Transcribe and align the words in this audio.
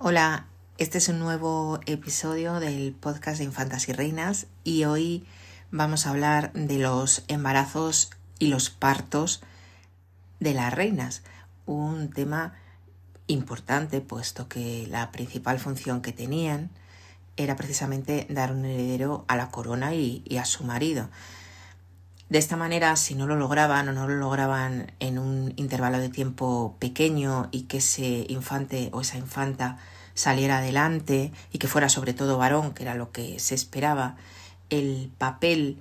Hola, 0.00 0.46
este 0.78 0.98
es 0.98 1.08
un 1.08 1.18
nuevo 1.18 1.80
episodio 1.86 2.60
del 2.60 2.92
podcast 2.92 3.38
de 3.38 3.44
Infantas 3.44 3.88
y 3.88 3.92
Reinas 3.92 4.46
y 4.62 4.84
hoy 4.84 5.26
vamos 5.72 6.06
a 6.06 6.10
hablar 6.10 6.52
de 6.52 6.78
los 6.78 7.24
embarazos 7.26 8.10
y 8.38 8.46
los 8.46 8.70
partos 8.70 9.42
de 10.38 10.54
las 10.54 10.72
reinas, 10.72 11.24
un 11.66 12.10
tema 12.10 12.54
importante 13.26 14.00
puesto 14.00 14.48
que 14.48 14.86
la 14.88 15.10
principal 15.10 15.58
función 15.58 16.00
que 16.00 16.12
tenían 16.12 16.70
era 17.36 17.56
precisamente 17.56 18.28
dar 18.30 18.52
un 18.52 18.66
heredero 18.66 19.24
a 19.26 19.34
la 19.34 19.50
corona 19.50 19.96
y, 19.96 20.22
y 20.24 20.36
a 20.36 20.44
su 20.44 20.62
marido. 20.62 21.10
De 22.28 22.38
esta 22.38 22.56
manera, 22.56 22.94
si 22.96 23.14
no 23.14 23.26
lo 23.26 23.36
lograban 23.36 23.88
o 23.88 23.92
no 23.92 24.06
lo 24.06 24.16
lograban 24.16 24.92
en 25.00 25.18
un 25.18 25.54
intervalo 25.56 25.98
de 25.98 26.10
tiempo 26.10 26.76
pequeño 26.78 27.48
y 27.52 27.62
que 27.62 27.78
ese 27.78 28.26
infante 28.28 28.90
o 28.92 29.00
esa 29.00 29.16
infanta 29.16 29.78
saliera 30.12 30.58
adelante 30.58 31.32
y 31.52 31.58
que 31.58 31.68
fuera 31.68 31.88
sobre 31.88 32.12
todo 32.12 32.36
varón, 32.36 32.74
que 32.74 32.82
era 32.82 32.94
lo 32.94 33.12
que 33.12 33.38
se 33.38 33.54
esperaba, 33.54 34.16
el 34.68 35.10
papel 35.16 35.78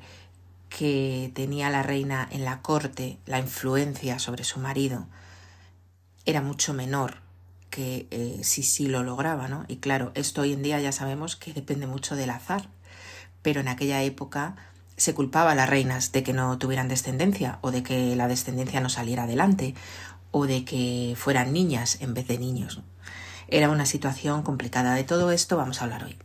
que 0.70 1.32
tenía 1.34 1.70
la 1.70 1.84
reina 1.84 2.28
en 2.32 2.46
la 2.46 2.62
corte, 2.62 3.18
la 3.26 3.40
influencia 3.40 4.18
sobre 4.20 4.46
su 4.46 4.60
marido, 4.60 5.06
era 6.26 6.42
mucho 6.42 6.74
menor 6.74 7.18
que 7.70 8.08
eh, 8.12 8.40
si 8.44 8.64
sí 8.64 8.88
lo 8.88 9.04
lograba, 9.04 9.50
¿no? 9.50 9.66
Y 9.68 9.78
claro, 9.78 10.12
esto 10.16 10.42
hoy 10.42 10.54
en 10.54 10.64
día 10.64 10.80
ya 10.80 10.94
sabemos 10.94 11.36
que 11.36 11.54
depende 11.54 11.88
mucho 11.88 12.16
del 12.16 12.30
azar, 12.30 12.70
pero 13.42 13.60
en 13.60 13.68
aquella 13.68 14.02
época 14.04 14.56
se 14.98 15.14
culpaba 15.14 15.52
a 15.52 15.56
las 15.56 15.70
reinas 15.70 16.12
de 16.12 16.24
que 16.24 16.34
no 16.34 16.58
tuvieran 16.58 16.88
descendencia 16.88 17.60
o 17.62 17.72
de 17.72 17.84
que 17.84 18.16
la 18.16 18.28
descendencia 18.28 18.82
no 18.82 18.90
saliera 18.90 19.24
adelante 19.24 19.76
o 20.32 20.48
de 20.48 20.66
que 20.66 21.16
fueran 21.16 21.54
niñas 21.54 22.02
en 22.02 22.14
vez 22.14 22.28
de 22.28 22.38
niños. 22.38 22.82
Era 23.48 23.70
una 23.70 23.86
situación 23.86 24.44
complicada. 24.44 24.94
De 24.96 25.04
todo 25.04 25.32
esto 25.32 25.56
vamos 25.56 25.82
a 25.82 25.86
hablar 25.86 26.04
hoy. 26.04 26.18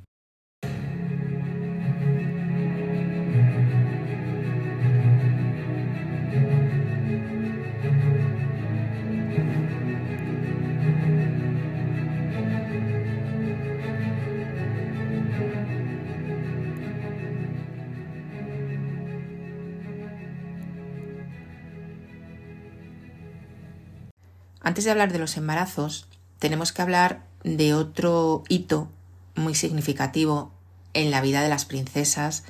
Antes 24.73 24.87
de 24.87 24.91
hablar 24.91 25.13
de 25.13 25.19
los 25.19 25.37
embarazos, 25.37 26.07
tenemos 26.39 26.73
que 26.73 26.81
hablar 26.81 27.27
de 27.45 27.75
otro 27.75 28.43
hito 28.49 28.89
muy 29.35 29.55
significativo 29.55 30.51
en 30.95 31.11
la 31.11 31.21
vida 31.21 31.43
de 31.43 31.51
las 31.51 31.67
princesas 31.67 32.45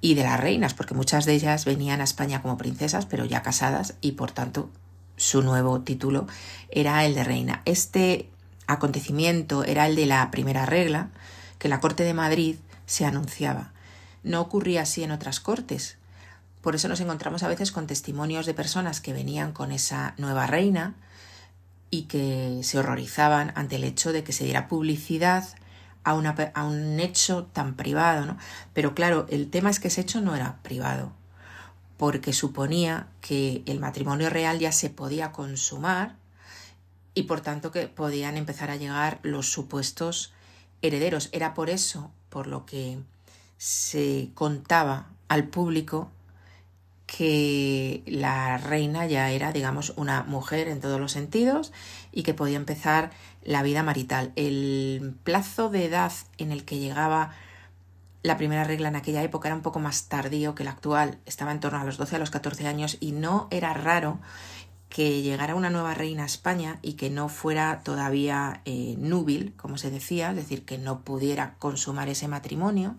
y 0.00 0.14
de 0.14 0.22
las 0.22 0.40
reinas, 0.40 0.72
porque 0.72 0.94
muchas 0.94 1.26
de 1.26 1.34
ellas 1.34 1.66
venían 1.66 2.00
a 2.00 2.04
España 2.04 2.40
como 2.40 2.56
princesas, 2.56 3.04
pero 3.04 3.26
ya 3.26 3.42
casadas, 3.42 3.96
y 4.00 4.12
por 4.12 4.32
tanto 4.32 4.70
su 5.18 5.42
nuevo 5.42 5.82
título 5.82 6.26
era 6.70 7.04
el 7.04 7.14
de 7.14 7.24
reina. 7.24 7.60
Este 7.66 8.30
acontecimiento 8.66 9.62
era 9.62 9.86
el 9.86 9.94
de 9.94 10.06
la 10.06 10.30
primera 10.30 10.64
regla, 10.64 11.10
que 11.58 11.68
la 11.68 11.80
corte 11.80 12.02
de 12.02 12.14
Madrid 12.14 12.56
se 12.86 13.04
anunciaba. 13.04 13.74
No 14.22 14.40
ocurría 14.40 14.80
así 14.80 15.02
en 15.02 15.10
otras 15.10 15.40
cortes. 15.40 15.98
Por 16.62 16.74
eso 16.74 16.88
nos 16.88 17.00
encontramos 17.00 17.42
a 17.42 17.48
veces 17.48 17.72
con 17.72 17.86
testimonios 17.86 18.46
de 18.46 18.54
personas 18.54 19.02
que 19.02 19.12
venían 19.12 19.52
con 19.52 19.70
esa 19.70 20.14
nueva 20.16 20.46
reina, 20.46 20.94
y 21.90 22.02
que 22.02 22.60
se 22.62 22.78
horrorizaban 22.78 23.52
ante 23.54 23.76
el 23.76 23.84
hecho 23.84 24.12
de 24.12 24.24
que 24.24 24.32
se 24.32 24.44
diera 24.44 24.68
publicidad 24.68 25.44
a, 26.04 26.14
una, 26.14 26.34
a 26.54 26.64
un 26.64 27.00
hecho 27.00 27.44
tan 27.52 27.74
privado, 27.74 28.26
¿no? 28.26 28.38
Pero 28.72 28.94
claro, 28.94 29.26
el 29.28 29.50
tema 29.50 29.70
es 29.70 29.80
que 29.80 29.88
ese 29.88 30.02
hecho 30.02 30.20
no 30.20 30.34
era 30.34 30.58
privado, 30.62 31.12
porque 31.96 32.32
suponía 32.32 33.08
que 33.20 33.62
el 33.66 33.80
matrimonio 33.80 34.30
real 34.30 34.58
ya 34.58 34.72
se 34.72 34.90
podía 34.90 35.32
consumar 35.32 36.16
y 37.14 37.24
por 37.24 37.40
tanto 37.40 37.72
que 37.72 37.88
podían 37.88 38.36
empezar 38.36 38.70
a 38.70 38.76
llegar 38.76 39.18
los 39.22 39.50
supuestos 39.50 40.32
herederos. 40.82 41.30
Era 41.32 41.54
por 41.54 41.70
eso 41.70 42.12
por 42.28 42.46
lo 42.46 42.66
que 42.66 42.98
se 43.56 44.30
contaba 44.34 45.08
al 45.28 45.48
público 45.48 46.10
que 47.06 48.02
la 48.06 48.58
reina 48.58 49.06
ya 49.06 49.30
era, 49.30 49.52
digamos, 49.52 49.92
una 49.96 50.24
mujer 50.24 50.68
en 50.68 50.80
todos 50.80 51.00
los 51.00 51.12
sentidos 51.12 51.72
y 52.12 52.24
que 52.24 52.34
podía 52.34 52.56
empezar 52.56 53.10
la 53.42 53.62
vida 53.62 53.82
marital. 53.82 54.32
El 54.34 55.14
plazo 55.22 55.70
de 55.70 55.84
edad 55.84 56.12
en 56.38 56.50
el 56.50 56.64
que 56.64 56.78
llegaba 56.78 57.30
la 58.22 58.36
primera 58.36 58.64
regla 58.64 58.88
en 58.88 58.96
aquella 58.96 59.22
época 59.22 59.48
era 59.48 59.54
un 59.54 59.62
poco 59.62 59.78
más 59.78 60.08
tardío 60.08 60.56
que 60.56 60.64
el 60.64 60.68
actual, 60.68 61.18
estaba 61.26 61.52
en 61.52 61.60
torno 61.60 61.78
a 61.78 61.84
los 61.84 61.96
12 61.96 62.16
a 62.16 62.18
los 62.18 62.30
14 62.30 62.66
años 62.66 62.96
y 62.98 63.12
no 63.12 63.46
era 63.52 63.72
raro 63.72 64.18
que 64.88 65.22
llegara 65.22 65.54
una 65.54 65.70
nueva 65.70 65.94
reina 65.94 66.24
a 66.24 66.26
España 66.26 66.78
y 66.82 66.94
que 66.94 67.10
no 67.10 67.28
fuera 67.28 67.82
todavía 67.84 68.62
eh, 68.64 68.96
núbil, 68.98 69.54
como 69.56 69.78
se 69.78 69.90
decía, 69.90 70.30
es 70.30 70.36
decir, 70.36 70.64
que 70.64 70.78
no 70.78 71.00
pudiera 71.02 71.54
consumar 71.58 72.08
ese 72.08 72.28
matrimonio. 72.28 72.96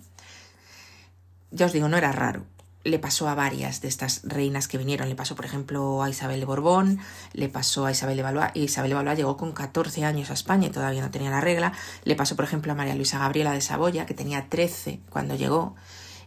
Ya 1.51 1.65
os 1.65 1.73
digo, 1.73 1.89
no 1.89 1.97
era 1.97 2.11
raro, 2.11 2.45
le 2.87 2.99
pasó 2.99 3.27
a 3.27 3.35
varias 3.35 3.81
de 3.81 3.87
estas 3.87 4.21
reinas 4.23 4.67
que 4.67 4.77
vinieron. 4.77 5.09
Le 5.09 5.15
pasó, 5.15 5.35
por 5.35 5.45
ejemplo, 5.45 6.01
a 6.01 6.09
Isabel 6.09 6.39
de 6.39 6.45
Borbón, 6.45 6.99
le 7.33 7.49
pasó 7.49 7.85
a 7.85 7.91
Isabel 7.91 8.17
de 8.17 8.23
Valois. 8.23 8.51
Isabel 8.53 8.89
de 8.89 8.95
Valois 8.95 9.17
llegó 9.17 9.37
con 9.37 9.51
14 9.51 10.05
años 10.05 10.29
a 10.29 10.33
España 10.33 10.67
y 10.67 10.71
todavía 10.71 11.01
no 11.01 11.11
tenía 11.11 11.29
la 11.29 11.41
regla. 11.41 11.73
Le 12.03 12.15
pasó, 12.15 12.35
por 12.35 12.45
ejemplo, 12.45 12.71
a 12.71 12.75
María 12.75 12.95
Luisa 12.95 13.19
Gabriela 13.19 13.51
de 13.51 13.61
Saboya, 13.61 14.05
que 14.05 14.13
tenía 14.13 14.49
13 14.49 15.01
cuando 15.09 15.35
llegó 15.35 15.75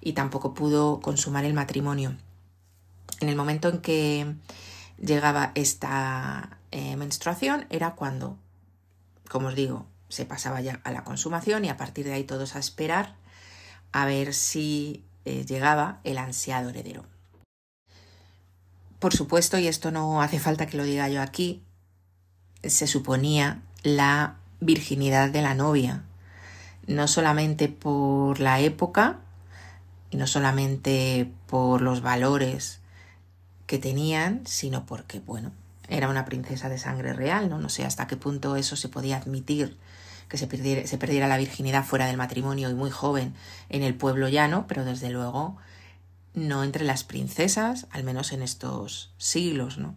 y 0.01 0.13
tampoco 0.13 0.55
pudo 0.55 1.01
consumar 1.01 1.45
el 1.45 1.55
matrimonio. 1.55 2.17
En 3.21 3.29
el 3.29 3.37
momento 3.37 3.69
en 3.69 3.81
que 3.81 4.35
llegaba 4.99 5.53
esta 5.55 6.59
eh, 6.71 6.97
menstruación 6.97 7.67
era 7.71 7.95
cuando, 7.95 8.37
como 9.29 9.49
os 9.49 9.55
digo, 9.55 9.87
se 10.09 10.27
pasaba 10.27 10.61
ya 10.61 10.81
a 10.85 10.93
la 10.93 11.05
consumación 11.05 11.65
y 11.65 11.69
a 11.69 11.77
partir 11.77 12.05
de 12.05 12.13
ahí 12.13 12.25
todos 12.25 12.57
a 12.57 12.59
esperar 12.59 13.15
a 13.93 14.05
ver 14.07 14.35
si 14.35 15.05
eh, 15.25 15.45
llegaba 15.45 16.01
el 16.05 16.19
ansiado 16.19 16.71
heredero. 16.71 17.05
Por 18.99 19.15
supuesto, 19.15 19.59
y 19.59 19.67
esto 19.67 19.91
no 19.91 20.21
hace 20.23 20.39
falta 20.39 20.67
que 20.67 20.77
lo 20.77 20.85
diga 20.85 21.09
yo 21.09 21.23
aquí, 21.23 21.63
se 22.63 22.87
suponía 22.87 23.63
la 23.83 24.37
virginidad 24.61 25.31
de 25.31 25.43
la 25.43 25.55
novia, 25.55 26.03
no 26.87 27.09
solamente 27.09 27.69
por 27.69 28.41
la 28.41 28.61
época 28.61 29.21
y 30.11 30.17
no 30.17 30.27
solamente 30.27 31.31
por 31.47 31.81
los 31.81 32.03
valores 32.03 32.81
que 33.67 33.79
tenían, 33.79 34.47
sino 34.47 34.85
porque, 34.85 35.21
bueno, 35.21 35.53
era 35.89 36.09
una 36.09 36.25
princesa 36.25 36.69
de 36.69 36.79
sangre 36.79 37.13
real, 37.13 37.49
¿no? 37.49 37.59
No 37.59 37.69
sé 37.69 37.85
hasta 37.85 38.07
qué 38.07 38.17
punto 38.17 38.57
eso 38.57 38.77
se 38.77 38.89
podía 38.89 39.17
admitir 39.17 39.79
que 40.31 40.39
se 40.39 40.47
perdiera, 40.47 40.87
se 40.87 40.97
perdiera 40.97 41.29
la 41.29 41.37
virginidad 41.37 41.85
fuera 41.85 42.07
del 42.07 42.17
matrimonio 42.17 42.71
y 42.71 42.75
muy 42.75 42.91
joven 42.91 43.35
en 43.69 43.83
el 43.83 43.95
pueblo 43.95 44.29
llano, 44.29 44.67
pero 44.69 44.85
desde 44.85 45.11
luego 45.11 45.59
no 46.33 46.63
entre 46.63 46.85
las 46.85 47.03
princesas, 47.05 47.89
al 47.91 48.05
menos 48.05 48.33
en 48.33 48.41
estos 48.41 49.13
siglos, 49.19 49.77
¿no? 49.77 49.97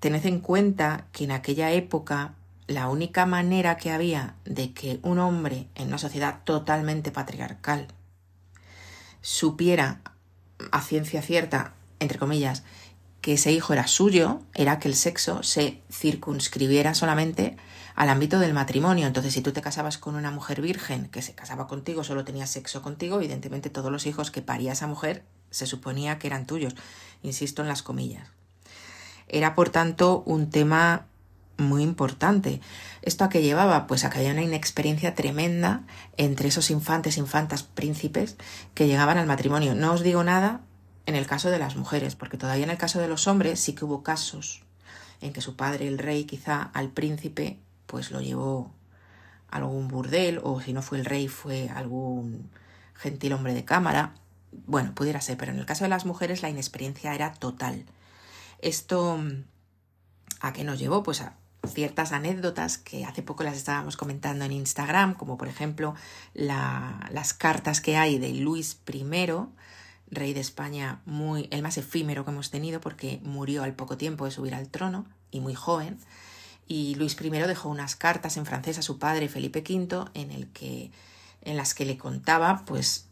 Tened 0.00 0.24
en 0.24 0.40
cuenta 0.40 1.06
que 1.12 1.24
en 1.24 1.32
aquella 1.32 1.70
época 1.72 2.34
la 2.66 2.88
única 2.88 3.26
manera 3.26 3.76
que 3.76 3.90
había 3.90 4.36
de 4.44 4.72
que 4.72 5.00
un 5.02 5.18
hombre 5.18 5.68
en 5.74 5.88
una 5.88 5.98
sociedad 5.98 6.40
totalmente 6.44 7.10
patriarcal 7.10 7.88
supiera 9.20 10.00
a 10.70 10.80
ciencia 10.80 11.20
cierta, 11.20 11.74
entre 11.98 12.18
comillas, 12.18 12.62
que 13.20 13.34
ese 13.34 13.52
hijo 13.52 13.72
era 13.72 13.86
suyo, 13.86 14.40
era 14.54 14.78
que 14.78 14.88
el 14.88 14.94
sexo 14.94 15.42
se 15.42 15.82
circunscribiera 15.90 16.94
solamente 16.94 17.56
al 17.98 18.10
ámbito 18.10 18.38
del 18.38 18.54
matrimonio. 18.54 19.08
Entonces, 19.08 19.34
si 19.34 19.40
tú 19.40 19.50
te 19.50 19.60
casabas 19.60 19.98
con 19.98 20.14
una 20.14 20.30
mujer 20.30 20.60
virgen 20.60 21.08
que 21.08 21.20
se 21.20 21.34
casaba 21.34 21.66
contigo, 21.66 22.04
solo 22.04 22.24
tenía 22.24 22.46
sexo 22.46 22.80
contigo, 22.80 23.16
evidentemente 23.16 23.70
todos 23.70 23.90
los 23.90 24.06
hijos 24.06 24.30
que 24.30 24.40
paría 24.40 24.70
esa 24.70 24.86
mujer 24.86 25.24
se 25.50 25.66
suponía 25.66 26.16
que 26.20 26.28
eran 26.28 26.46
tuyos. 26.46 26.76
Insisto 27.24 27.60
en 27.60 27.66
las 27.66 27.82
comillas. 27.82 28.28
Era, 29.26 29.56
por 29.56 29.70
tanto, 29.70 30.22
un 30.26 30.48
tema 30.48 31.06
muy 31.56 31.82
importante. 31.82 32.60
¿Esto 33.02 33.24
a 33.24 33.28
qué 33.28 33.42
llevaba? 33.42 33.88
Pues 33.88 34.04
a 34.04 34.10
que 34.10 34.18
había 34.18 34.30
una 34.30 34.42
inexperiencia 34.42 35.16
tremenda 35.16 35.82
entre 36.16 36.50
esos 36.50 36.70
infantes, 36.70 37.18
infantas, 37.18 37.64
príncipes 37.64 38.36
que 38.74 38.86
llegaban 38.86 39.18
al 39.18 39.26
matrimonio. 39.26 39.74
No 39.74 39.92
os 39.92 40.04
digo 40.04 40.22
nada 40.22 40.60
en 41.06 41.16
el 41.16 41.26
caso 41.26 41.50
de 41.50 41.58
las 41.58 41.74
mujeres, 41.74 42.14
porque 42.14 42.38
todavía 42.38 42.62
en 42.62 42.70
el 42.70 42.78
caso 42.78 43.00
de 43.00 43.08
los 43.08 43.26
hombres 43.26 43.58
sí 43.58 43.72
que 43.72 43.84
hubo 43.84 44.04
casos 44.04 44.62
en 45.20 45.32
que 45.32 45.40
su 45.40 45.56
padre, 45.56 45.88
el 45.88 45.98
rey, 45.98 46.26
quizá 46.26 46.62
al 46.62 46.90
príncipe 46.90 47.58
pues 47.88 48.12
lo 48.12 48.20
llevó 48.20 48.72
a 49.50 49.56
algún 49.56 49.88
burdel 49.88 50.40
o 50.44 50.60
si 50.60 50.72
no 50.72 50.82
fue 50.82 50.98
el 50.98 51.04
rey 51.04 51.26
fue 51.26 51.68
algún 51.70 52.50
gentil 52.94 53.32
hombre 53.32 53.54
de 53.54 53.64
cámara. 53.64 54.14
Bueno, 54.66 54.94
pudiera 54.94 55.20
ser, 55.20 55.36
pero 55.36 55.50
en 55.50 55.58
el 55.58 55.66
caso 55.66 55.84
de 55.84 55.90
las 55.90 56.06
mujeres 56.06 56.42
la 56.42 56.50
inexperiencia 56.50 57.14
era 57.14 57.32
total. 57.32 57.84
Esto 58.60 59.18
¿a 60.40 60.52
qué 60.52 60.64
nos 60.64 60.78
llevó? 60.78 61.02
Pues 61.02 61.20
a 61.20 61.34
ciertas 61.66 62.12
anécdotas 62.12 62.78
que 62.78 63.04
hace 63.04 63.22
poco 63.22 63.42
las 63.42 63.56
estábamos 63.56 63.96
comentando 63.96 64.44
en 64.44 64.52
Instagram, 64.52 65.14
como 65.14 65.36
por 65.36 65.48
ejemplo 65.48 65.94
las 66.34 67.34
cartas 67.34 67.80
que 67.80 67.96
hay 67.96 68.18
de 68.18 68.32
Luis 68.32 68.78
I, 68.86 69.26
rey 70.10 70.32
de 70.32 70.40
España, 70.40 71.00
muy, 71.04 71.48
el 71.50 71.62
más 71.62 71.76
efímero 71.76 72.24
que 72.24 72.30
hemos 72.30 72.50
tenido 72.50 72.80
porque 72.80 73.20
murió 73.22 73.62
al 73.64 73.74
poco 73.74 73.96
tiempo 73.96 74.24
de 74.24 74.30
subir 74.30 74.54
al 74.54 74.68
trono 74.68 75.06
y 75.30 75.40
muy 75.40 75.54
joven. 75.54 75.98
Y 76.68 76.94
Luis 76.96 77.16
I 77.20 77.30
dejó 77.30 77.68
unas 77.68 77.96
cartas 77.96 78.36
en 78.36 78.46
francés 78.46 78.78
a 78.78 78.82
su 78.82 78.98
padre 78.98 79.28
Felipe 79.28 79.64
V 79.66 80.04
en, 80.14 81.56
las 81.56 81.74
que 81.74 81.84
le 81.84 81.96
contaba, 81.96 82.64
pues, 82.66 83.08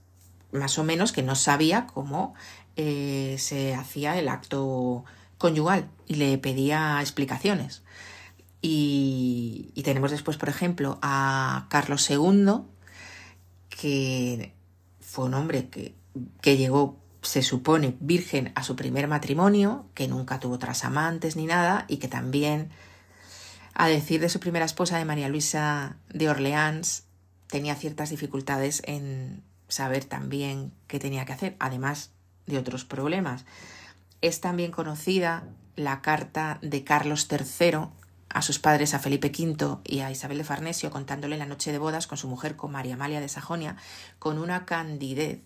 más 0.52 0.78
o 0.78 0.84
menos 0.84 1.12
que 1.12 1.22
no 1.22 1.34
sabía 1.34 1.86
cómo 1.86 2.34
eh, 2.76 3.36
se 3.38 3.74
hacía 3.74 4.18
el 4.18 4.28
acto 4.28 5.04
conyugal 5.38 5.88
y 6.06 6.16
le 6.16 6.36
pedía 6.38 7.00
explicaciones. 7.00 7.82
Y, 8.60 9.72
y, 9.74 9.82
tenemos 9.82 10.10
después, 10.10 10.36
por 10.36 10.48
ejemplo, 10.48 10.98
a 11.02 11.66
Carlos 11.70 12.08
II, 12.10 12.62
que 13.68 14.54
fue 15.00 15.24
un 15.26 15.34
hombre 15.34 15.68
que 15.68 15.94
que 16.40 16.56
llegó, 16.56 16.98
se 17.22 17.42
supone, 17.42 17.96
virgen 18.00 18.52
a 18.54 18.62
su 18.62 18.76
primer 18.76 19.08
matrimonio, 19.08 19.86
que 19.94 20.08
nunca 20.08 20.40
tuvo 20.40 20.54
otras 20.54 20.84
amantes 20.84 21.36
ni 21.36 21.46
nada, 21.46 21.84
y 21.88 21.96
que 21.96 22.08
también, 22.08 22.70
a 23.78 23.88
decir 23.88 24.22
de 24.22 24.30
su 24.30 24.40
primera 24.40 24.64
esposa, 24.64 24.96
de 24.96 25.04
María 25.04 25.28
Luisa 25.28 25.96
de 26.08 26.30
Orleans, 26.30 27.04
tenía 27.46 27.74
ciertas 27.74 28.08
dificultades 28.08 28.82
en 28.86 29.42
saber 29.68 30.06
también 30.06 30.72
qué 30.86 30.98
tenía 30.98 31.26
que 31.26 31.34
hacer, 31.34 31.56
además 31.58 32.10
de 32.46 32.56
otros 32.56 32.86
problemas. 32.86 33.44
Es 34.22 34.40
también 34.40 34.72
conocida 34.72 35.44
la 35.76 36.00
carta 36.00 36.58
de 36.62 36.84
Carlos 36.84 37.28
III 37.30 37.88
a 38.30 38.40
sus 38.40 38.58
padres, 38.58 38.94
a 38.94 38.98
Felipe 38.98 39.28
V 39.28 39.78
y 39.84 40.00
a 40.00 40.10
Isabel 40.10 40.38
de 40.38 40.44
Farnesio, 40.44 40.90
contándole 40.90 41.36
la 41.36 41.44
noche 41.44 41.70
de 41.70 41.78
bodas 41.78 42.06
con 42.06 42.16
su 42.16 42.28
mujer, 42.28 42.56
con 42.56 42.72
María 42.72 42.94
Amalia 42.94 43.20
de 43.20 43.28
Sajonia, 43.28 43.76
con 44.18 44.38
una 44.38 44.64
candidez 44.64 45.40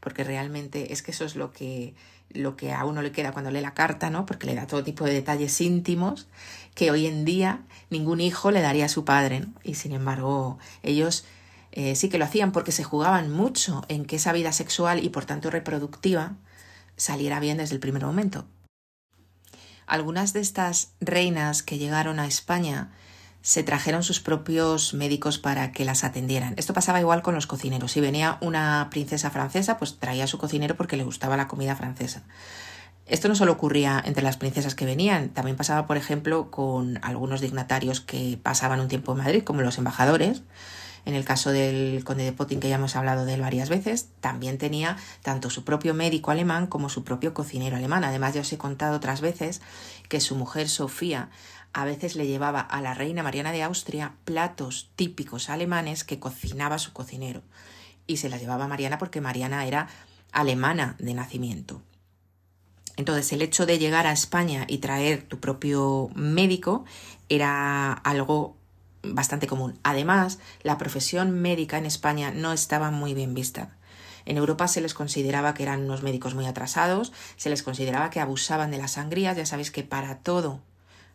porque 0.00 0.24
realmente 0.24 0.92
es 0.92 1.02
que 1.02 1.12
eso 1.12 1.24
es 1.24 1.36
lo 1.36 1.52
que, 1.52 1.94
lo 2.34 2.56
que 2.56 2.72
a 2.72 2.84
uno 2.84 3.02
le 3.02 3.12
queda 3.12 3.32
cuando 3.32 3.50
lee 3.50 3.60
la 3.60 3.74
carta, 3.74 4.10
¿no? 4.10 4.26
Porque 4.26 4.46
le 4.46 4.54
da 4.54 4.66
todo 4.66 4.84
tipo 4.84 5.04
de 5.04 5.12
detalles 5.12 5.60
íntimos 5.60 6.28
que 6.74 6.90
hoy 6.90 7.06
en 7.06 7.24
día 7.24 7.62
ningún 7.90 8.20
hijo 8.20 8.50
le 8.50 8.60
daría 8.60 8.86
a 8.86 8.88
su 8.88 9.04
padre, 9.04 9.46
Y 9.62 9.74
sin 9.74 9.92
embargo, 9.92 10.58
ellos 10.82 11.24
eh, 11.72 11.94
sí 11.96 12.08
que 12.08 12.18
lo 12.18 12.24
hacían 12.24 12.52
porque 12.52 12.72
se 12.72 12.84
jugaban 12.84 13.30
mucho 13.30 13.84
en 13.88 14.04
que 14.04 14.16
esa 14.16 14.32
vida 14.32 14.52
sexual 14.52 15.04
y 15.04 15.08
por 15.08 15.24
tanto 15.24 15.50
reproductiva 15.50 16.34
saliera 16.96 17.40
bien 17.40 17.58
desde 17.58 17.74
el 17.74 17.80
primer 17.80 18.04
momento. 18.04 18.46
Algunas 19.86 20.32
de 20.32 20.40
estas 20.40 20.92
reinas 21.00 21.62
que 21.62 21.78
llegaron 21.78 22.18
a 22.18 22.26
España 22.26 22.92
se 23.42 23.64
trajeron 23.64 24.04
sus 24.04 24.20
propios 24.20 24.94
médicos 24.94 25.38
para 25.38 25.72
que 25.72 25.84
las 25.84 26.04
atendieran. 26.04 26.54
Esto 26.56 26.72
pasaba 26.72 27.00
igual 27.00 27.22
con 27.22 27.34
los 27.34 27.48
cocineros. 27.48 27.92
Si 27.92 28.00
venía 28.00 28.38
una 28.40 28.88
princesa 28.90 29.30
francesa, 29.30 29.78
pues 29.78 29.98
traía 29.98 30.24
a 30.24 30.28
su 30.28 30.38
cocinero 30.38 30.76
porque 30.76 30.96
le 30.96 31.04
gustaba 31.04 31.36
la 31.36 31.48
comida 31.48 31.74
francesa. 31.74 32.22
Esto 33.04 33.28
no 33.28 33.34
solo 33.34 33.52
ocurría 33.52 34.00
entre 34.04 34.22
las 34.22 34.36
princesas 34.36 34.76
que 34.76 34.86
venían, 34.86 35.30
también 35.30 35.56
pasaba, 35.56 35.86
por 35.86 35.96
ejemplo, 35.96 36.50
con 36.50 37.00
algunos 37.02 37.40
dignatarios 37.40 38.00
que 38.00 38.38
pasaban 38.40 38.78
un 38.78 38.86
tiempo 38.88 39.12
en 39.12 39.18
Madrid, 39.18 39.42
como 39.42 39.60
los 39.62 39.76
embajadores. 39.76 40.42
En 41.04 41.14
el 41.14 41.24
caso 41.24 41.50
del 41.50 42.04
conde 42.04 42.22
de 42.22 42.32
Potting, 42.32 42.60
que 42.60 42.68
ya 42.68 42.76
hemos 42.76 42.94
hablado 42.94 43.24
de 43.24 43.34
él 43.34 43.40
varias 43.40 43.68
veces, 43.68 44.10
también 44.20 44.56
tenía 44.56 44.96
tanto 45.22 45.50
su 45.50 45.64
propio 45.64 45.94
médico 45.94 46.30
alemán 46.30 46.68
como 46.68 46.88
su 46.88 47.02
propio 47.02 47.34
cocinero 47.34 47.76
alemán. 47.76 48.04
Además, 48.04 48.34
ya 48.34 48.42
os 48.42 48.52
he 48.52 48.56
contado 48.56 48.98
otras 48.98 49.20
veces 49.20 49.62
que 50.08 50.20
su 50.20 50.36
mujer 50.36 50.68
Sofía 50.68 51.28
a 51.72 51.84
veces 51.84 52.16
le 52.16 52.26
llevaba 52.26 52.60
a 52.60 52.80
la 52.80 52.94
reina 52.94 53.22
Mariana 53.22 53.52
de 53.52 53.62
Austria 53.62 54.14
platos 54.24 54.90
típicos 54.96 55.48
alemanes 55.48 56.04
que 56.04 56.18
cocinaba 56.18 56.78
su 56.78 56.92
cocinero. 56.92 57.42
Y 58.06 58.18
se 58.18 58.28
las 58.28 58.40
llevaba 58.40 58.64
a 58.64 58.68
Mariana 58.68 58.98
porque 58.98 59.20
Mariana 59.20 59.66
era 59.66 59.88
alemana 60.32 60.96
de 60.98 61.14
nacimiento. 61.14 61.82
Entonces, 62.96 63.32
el 63.32 63.40
hecho 63.40 63.64
de 63.64 63.78
llegar 63.78 64.06
a 64.06 64.12
España 64.12 64.66
y 64.68 64.78
traer 64.78 65.22
tu 65.22 65.40
propio 65.40 66.10
médico 66.14 66.84
era 67.28 67.92
algo 67.92 68.56
bastante 69.02 69.46
común. 69.46 69.78
Además, 69.82 70.38
la 70.62 70.76
profesión 70.76 71.30
médica 71.30 71.78
en 71.78 71.86
España 71.86 72.32
no 72.32 72.52
estaba 72.52 72.90
muy 72.90 73.14
bien 73.14 73.34
vista. 73.34 73.76
En 74.24 74.36
Europa 74.36 74.68
se 74.68 74.80
les 74.80 74.94
consideraba 74.94 75.54
que 75.54 75.62
eran 75.62 75.82
unos 75.82 76.02
médicos 76.02 76.34
muy 76.34 76.46
atrasados, 76.46 77.12
se 77.36 77.50
les 77.50 77.62
consideraba 77.62 78.10
que 78.10 78.20
abusaban 78.20 78.70
de 78.70 78.78
las 78.78 78.92
sangrías, 78.92 79.36
ya 79.36 79.46
sabéis 79.46 79.70
que 79.70 79.82
para 79.82 80.18
todo 80.18 80.60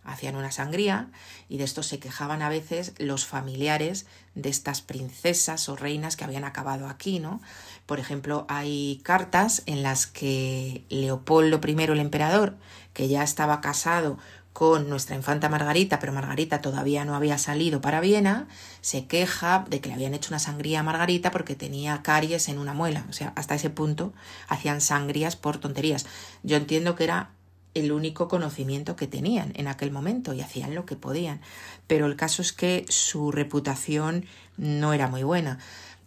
hacían 0.08 0.36
una 0.36 0.52
sangría 0.52 1.10
y 1.50 1.58
de 1.58 1.66
esto 1.66 1.84
se 1.84 2.00
quejaban 2.00 2.42
a 2.42 2.50
veces 2.50 2.94
los 2.98 3.26
familiares 3.26 4.08
de 4.36 4.50
estas 4.50 4.82
princesas 4.82 5.68
o 5.70 5.76
reinas 5.76 6.16
que 6.16 6.24
habían 6.24 6.46
acabado 6.46 6.88
aquí, 6.88 7.20
¿no? 7.20 7.42
Por 7.86 8.00
ejemplo, 8.00 8.46
hay 8.50 9.02
cartas 9.04 9.64
en 9.66 9.84
las 9.84 10.08
que 10.08 10.86
Leopoldo 10.90 11.60
I, 11.66 11.84
el 11.84 12.00
emperador, 12.00 12.58
que 12.94 13.08
ya 13.08 13.24
estaba 13.24 13.62
casado 13.62 14.18
con 14.58 14.90
nuestra 14.90 15.16
infanta 15.16 15.50
Margarita, 15.50 16.00
pero 16.00 16.14
Margarita 16.14 16.62
todavía 16.62 17.06
no 17.06 17.14
había 17.14 17.38
salido 17.38 17.80
para 17.80 18.02
Viena, 18.02 18.48
se 18.82 19.06
queja 19.06 19.64
de 19.70 19.82
que 19.82 19.90
le 19.90 19.94
habían 19.94 20.16
hecho 20.16 20.32
una 20.32 20.40
sangría 20.40 20.80
a 20.80 20.84
Margarita 20.84 21.30
porque 21.30 21.54
tenía 21.54 22.02
caries 22.02 22.50
en 22.50 22.58
una 22.58 22.74
muela. 22.74 23.06
O 23.08 23.14
sea, 23.14 23.34
hasta 23.36 23.54
ese 23.54 23.70
punto 23.70 24.14
hacían 24.48 24.82
sangrías 24.82 25.36
por 25.36 25.60
tonterías. 25.60 26.08
Yo 26.42 26.58
entiendo 26.58 26.96
que 26.96 27.04
era 27.04 27.30
el 27.80 27.92
único 27.92 28.28
conocimiento 28.28 28.96
que 28.96 29.08
tenían 29.08 29.54
en 29.56 29.68
aquel 29.68 29.92
momento 29.92 30.34
y 30.34 30.42
hacían 30.42 30.76
lo 30.76 30.86
que 30.86 30.96
podían. 30.96 31.42
Pero 31.88 32.06
el 32.06 32.16
caso 32.16 32.42
es 32.42 32.54
que 32.54 32.86
su 32.90 33.32
reputación 33.32 34.26
no 34.58 34.94
era 34.94 35.08
muy 35.08 35.24
buena. 35.24 35.60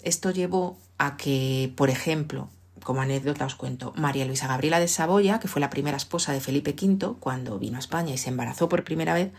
Esto 0.03 0.31
llevó 0.31 0.79
a 0.99 1.17
que, 1.17 1.73
por 1.77 1.91
ejemplo, 1.91 2.49
como 2.83 3.03
anécdota 3.03 3.47
os 3.47 3.55
cuento, 3.55 3.93
María 3.97 4.25
Luisa 4.25 4.49
Gabriela 4.49 4.81
de 4.81 4.89
Saboya, 4.89 5.39
que 5.39 5.49
fue 5.49 5.61
la 5.61 5.71
primera 5.71 5.97
esposa 5.97 6.33
de 6.33 6.41
Felipe 6.41 6.75
V 6.81 7.17
cuando 7.21 7.59
vino 7.59 7.77
a 7.77 7.81
España 7.81 8.15
y 8.15 8.19
se 8.19 8.31
embarazó 8.31 8.69
por 8.69 8.85
primera 8.85 9.15
vez, 9.15 9.33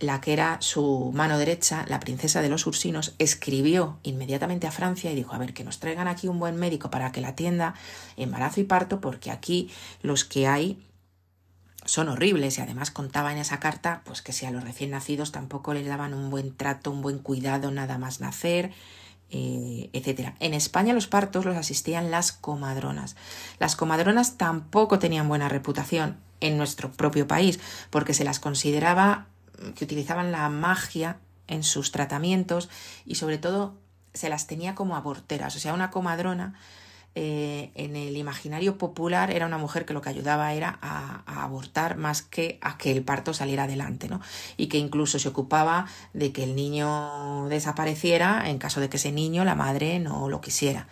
la 0.00 0.20
que 0.20 0.32
era 0.32 0.58
su 0.60 1.12
mano 1.14 1.38
derecha, 1.38 1.84
la 1.88 2.00
princesa 2.00 2.42
de 2.42 2.48
los 2.48 2.66
Ursinos, 2.66 3.14
escribió 3.18 3.98
inmediatamente 4.02 4.66
a 4.66 4.72
Francia 4.72 5.10
y 5.10 5.14
dijo, 5.14 5.34
a 5.34 5.38
ver, 5.38 5.54
que 5.54 5.64
nos 5.64 5.78
traigan 5.78 6.08
aquí 6.08 6.28
un 6.28 6.38
buen 6.38 6.56
médico 6.56 6.90
para 6.90 7.12
que 7.12 7.20
la 7.20 7.28
atienda 7.28 7.74
embarazo 8.16 8.60
y 8.60 8.64
parto, 8.64 9.00
porque 9.00 9.30
aquí 9.30 9.70
los 10.02 10.24
que 10.24 10.46
hay 10.46 10.78
son 11.84 12.08
horribles 12.08 12.58
y 12.58 12.60
además 12.60 12.90
contaba 12.90 13.32
en 13.32 13.38
esa 13.38 13.60
carta 13.60 14.02
pues 14.04 14.22
que 14.22 14.32
si 14.32 14.46
a 14.46 14.50
los 14.50 14.64
recién 14.64 14.90
nacidos 14.90 15.32
tampoco 15.32 15.74
les 15.74 15.86
daban 15.86 16.14
un 16.14 16.30
buen 16.30 16.56
trato, 16.56 16.90
un 16.90 17.02
buen 17.02 17.18
cuidado 17.18 17.70
nada 17.70 17.98
más 17.98 18.20
nacer, 18.20 18.72
eh, 19.30 19.90
etcétera. 19.92 20.34
En 20.40 20.54
España 20.54 20.94
los 20.94 21.06
partos 21.06 21.44
los 21.44 21.56
asistían 21.56 22.10
las 22.10 22.32
comadronas. 22.32 23.16
Las 23.58 23.76
comadronas 23.76 24.36
tampoco 24.36 24.98
tenían 24.98 25.28
buena 25.28 25.48
reputación 25.48 26.18
en 26.40 26.56
nuestro 26.56 26.92
propio 26.92 27.26
país 27.26 27.60
porque 27.90 28.14
se 28.14 28.24
las 28.24 28.38
consideraba 28.38 29.26
que 29.74 29.84
utilizaban 29.84 30.32
la 30.32 30.48
magia 30.48 31.18
en 31.46 31.62
sus 31.62 31.92
tratamientos 31.92 32.68
y 33.04 33.16
sobre 33.16 33.38
todo 33.38 33.74
se 34.12 34.28
las 34.28 34.46
tenía 34.46 34.74
como 34.74 34.96
aborteras, 34.96 35.56
o 35.56 35.58
sea, 35.58 35.74
una 35.74 35.90
comadrona 35.90 36.54
eh, 37.16 37.70
en 37.76 37.94
el 37.94 38.16
imaginario 38.16 38.76
popular 38.76 39.30
era 39.30 39.46
una 39.46 39.58
mujer 39.58 39.84
que 39.86 39.94
lo 39.94 40.02
que 40.02 40.08
ayudaba 40.08 40.52
era 40.52 40.78
a, 40.82 41.22
abortar 41.44 41.96
más 41.96 42.22
que 42.22 42.58
a 42.60 42.76
que 42.76 42.90
el 42.90 43.04
parto 43.04 43.32
saliera 43.32 43.64
adelante, 43.64 44.08
¿no? 44.08 44.20
Y 44.56 44.66
que 44.66 44.78
incluso 44.78 45.20
se 45.20 45.28
ocupaba 45.28 45.86
de 46.12 46.32
que 46.32 46.42
el 46.42 46.56
niño 46.56 47.46
desapareciera 47.48 48.50
en 48.50 48.58
caso 48.58 48.80
de 48.80 48.88
que 48.88 48.96
ese 48.96 49.12
niño, 49.12 49.44
la 49.44 49.54
madre, 49.54 50.00
no 50.00 50.28
lo 50.28 50.40
quisiera. 50.40 50.88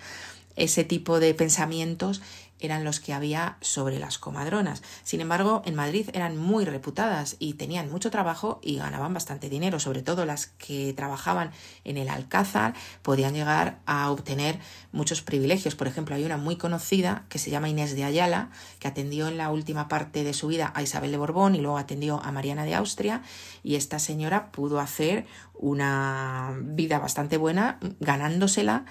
Ese 0.54 0.84
tipo 0.84 1.18
de 1.18 1.34
pensamientos 1.34 2.22
eran 2.62 2.84
los 2.84 3.00
que 3.00 3.12
había 3.12 3.56
sobre 3.60 3.98
las 3.98 4.18
comadronas. 4.18 4.82
Sin 5.02 5.20
embargo, 5.20 5.62
en 5.64 5.74
Madrid 5.74 6.08
eran 6.12 6.36
muy 6.36 6.64
reputadas 6.64 7.36
y 7.38 7.54
tenían 7.54 7.90
mucho 7.90 8.10
trabajo 8.10 8.60
y 8.62 8.76
ganaban 8.76 9.12
bastante 9.12 9.48
dinero. 9.48 9.80
Sobre 9.80 10.02
todo 10.02 10.24
las 10.24 10.46
que 10.46 10.92
trabajaban 10.94 11.50
en 11.84 11.96
el 11.96 12.08
Alcázar 12.08 12.74
podían 13.02 13.34
llegar 13.34 13.80
a 13.86 14.10
obtener 14.10 14.58
muchos 14.92 15.22
privilegios. 15.22 15.74
Por 15.74 15.88
ejemplo, 15.88 16.14
hay 16.14 16.24
una 16.24 16.36
muy 16.36 16.56
conocida 16.56 17.24
que 17.28 17.38
se 17.38 17.50
llama 17.50 17.68
Inés 17.68 17.94
de 17.96 18.04
Ayala, 18.04 18.50
que 18.78 18.88
atendió 18.88 19.28
en 19.28 19.36
la 19.36 19.50
última 19.50 19.88
parte 19.88 20.24
de 20.24 20.34
su 20.34 20.46
vida 20.46 20.72
a 20.74 20.82
Isabel 20.82 21.10
de 21.10 21.18
Borbón 21.18 21.54
y 21.54 21.60
luego 21.60 21.78
atendió 21.78 22.22
a 22.22 22.32
Mariana 22.32 22.64
de 22.64 22.74
Austria 22.74 23.22
y 23.62 23.74
esta 23.74 23.98
señora 23.98 24.52
pudo 24.52 24.80
hacer 24.80 25.26
una 25.54 26.54
vida 26.60 26.98
bastante 26.98 27.36
buena 27.36 27.78
ganándosela 28.00 28.84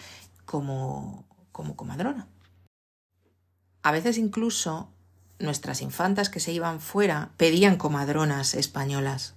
como, 0.45 1.25
como 1.51 1.75
comadrona. 1.75 2.27
A 3.83 3.91
veces 3.91 4.17
incluso 4.17 4.89
nuestras 5.39 5.81
infantas 5.81 6.29
que 6.29 6.39
se 6.39 6.51
iban 6.51 6.79
fuera 6.79 7.31
pedían 7.37 7.77
comadronas 7.77 8.53
españolas 8.53 9.33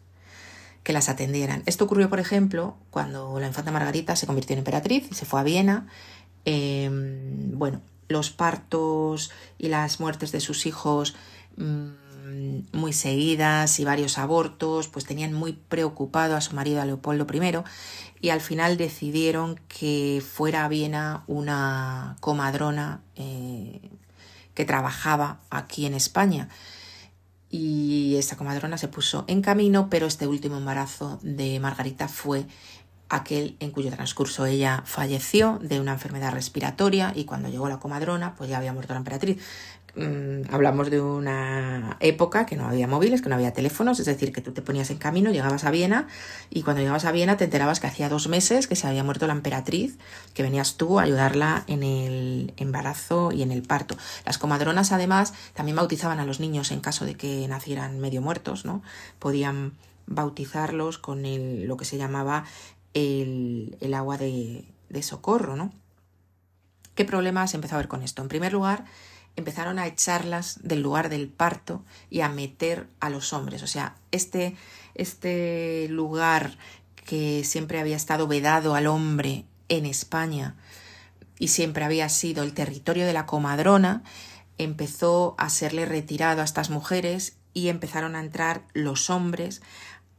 que 0.83 0.93
las 0.93 1.09
atendieran. 1.09 1.63
Esto 1.67 1.85
ocurrió, 1.85 2.11
por 2.11 2.21
ejemplo, 2.21 2.77
cuando 2.91 3.41
la 3.41 3.47
infanta 3.47 3.73
Margarita 3.73 4.17
se 4.17 4.27
convirtió 4.27 4.53
en 4.53 4.59
emperatriz 4.59 5.09
y 5.11 5.15
se 5.15 5.25
fue 5.25 5.41
a 5.41 5.43
Viena. 5.43 5.87
Em, 6.45 7.59
bueno, 7.59 7.81
los 8.09 8.31
partos 8.31 9.31
y 9.59 9.69
las 9.69 9.99
muertes 9.99 10.31
de 10.31 10.41
sus 10.41 10.67
hijos 10.67 11.17
mm, 11.57 11.89
muy 12.73 12.93
seguidas 12.93 13.81
y 13.81 13.85
varios 13.85 14.19
abortos, 14.19 14.89
pues 14.89 15.07
tenían 15.07 15.33
muy 15.33 15.53
preocupado 15.55 16.37
a 16.37 16.43
su 16.43 16.55
marido 16.55 16.83
a 16.83 16.85
Leopoldo 16.85 17.27
I 17.33 17.65
y 18.21 18.31
al 18.31 18.41
final 18.41 18.77
decidieron 18.77 19.61
que 19.69 20.23
fuera 20.27 20.65
a 20.65 20.69
Viena 20.69 21.25
una 21.27 22.17
comadrona 22.21 23.03
eh, 23.17 23.91
que 24.55 24.65
trabajaba 24.65 25.41
aquí 25.51 25.87
en 25.87 25.95
España. 25.95 26.49
Y 27.51 28.17
esta 28.17 28.37
comadrona 28.37 28.79
se 28.79 28.89
puso 28.89 29.25
en 29.29 29.41
camino, 29.41 29.89
pero 29.89 30.07
este 30.07 30.27
último 30.27 30.57
embarazo 30.57 31.21
de 31.23 31.61
Margarita 31.61 32.09
fue 32.09 32.47
aquel 33.09 33.57
en 33.61 33.71
cuyo 33.71 33.91
transcurso 33.91 34.47
ella 34.47 34.83
falleció 34.87 35.59
de 35.63 35.81
una 35.81 35.93
enfermedad 35.93 36.33
respiratoria 36.33 37.13
y 37.15 37.25
cuando 37.25 37.49
llegó 37.49 37.69
la 37.69 37.79
comadrona 37.79 38.35
pues 38.35 38.51
ya 38.51 38.59
había 38.59 38.73
muerto 38.73 38.95
la 38.95 38.99
emperatriz. 38.99 39.39
Mm, 39.97 40.53
hablamos 40.53 40.91
de 40.91 41.01
una 41.01 41.97
época 42.01 42.47
que 42.47 42.57
no 42.57 42.67
había 42.67 42.89
móviles, 42.89 43.23
que 43.23 43.29
no 43.29 43.37
había 43.37 43.53
teléfonos, 43.53 44.01
es 44.01 44.07
decir, 44.07 44.33
que 44.33 44.41
tú 44.41 44.51
te 44.51 44.61
ponías 44.61 44.91
en 44.91 44.99
camino, 44.99 45.31
llegabas 45.31 45.63
a 45.65 45.71
Viena 45.71 46.09
y 46.51 46.63
cuando 46.63 46.81
llegabas 46.81 47.05
a 47.05 47.13
Viena 47.13 47.37
te 47.37 47.45
enterabas 47.45 47.79
que 47.79 47.87
hacía 47.87 48.09
dos 48.09 48.27
meses 48.27 48.67
que 48.67 48.75
se 48.75 48.89
había 48.89 49.05
muerto 49.05 49.29
la 49.29 49.35
emperatriz, 49.35 49.97
que 50.35 50.43
venías 50.43 50.77
tú 50.77 50.99
a 50.99 51.05
ayudarla 51.05 51.63
en 51.69 51.85
el 51.85 52.55
embarazo 52.57 53.31
y 53.31 53.43
en 53.43 53.53
el 53.53 53.63
parto. 53.63 53.97
Las 54.27 54.37
comadronas 54.37 54.91
además 54.91 55.33
también 55.55 55.77
bautizaban 55.77 56.19
a 56.19 56.27
los 56.27 56.41
niños 56.41 56.73
en 56.73 56.81
caso 56.81 57.05
de 57.05 57.15
que 57.15 57.47
nacieran 57.47 58.01
medio 58.01 58.21
muertos, 58.21 58.65
¿no? 58.65 58.83
Podían 59.21 59.75
bautizarlos 60.07 60.99
con 60.99 61.25
el, 61.25 61.67
lo 61.67 61.77
que 61.77 61.85
se 61.85 61.97
llamaba 61.97 62.45
el, 62.95 63.95
agua 63.95 64.17
de, 64.17 64.65
de 64.89 65.03
socorro, 65.03 65.57
¿no? 65.57 65.73
¿Qué 66.95 67.05
problemas 67.05 67.55
empezó 67.55 67.75
a 67.75 67.79
haber 67.79 67.89
con 67.89 68.03
esto? 68.03 68.23
En 68.23 68.29
primer 68.29 68.53
lugar, 68.53 68.85
empezaron 69.37 69.79
a 69.79 69.87
echarlas 69.87 70.61
del 70.63 70.81
lugar 70.81 71.09
del 71.09 71.29
parto 71.29 71.85
y 72.09 72.21
a 72.21 72.29
meter 72.29 72.87
a 73.01 73.11
los 73.11 73.33
hombres. 73.33 73.63
O 73.63 73.67
sea, 73.67 73.97
este, 74.13 74.57
este 74.95 75.89
lugar 75.91 76.57
que 77.05 77.45
siempre 77.45 77.81
había 77.81 77.97
estado 77.97 78.27
vedado 78.27 78.75
al 78.75 78.87
hombre 78.87 79.45
en 79.69 79.87
España 79.87 80.55
y 81.39 81.49
siempre 81.49 81.85
había 81.85 82.09
sido 82.09 82.43
el 82.43 82.55
territorio 82.55 83.07
de 83.07 83.13
la 83.13 83.27
comadrona, 83.27 84.03
empezó 84.57 85.35
a 85.37 85.51
serle 85.51 85.85
retirado 85.85 86.41
a 86.41 86.45
estas 86.45 86.71
mujeres 86.71 87.37
y 87.53 87.69
empezaron 87.69 88.15
a 88.15 88.21
entrar 88.21 88.63
los 88.73 89.11
hombres 89.11 89.63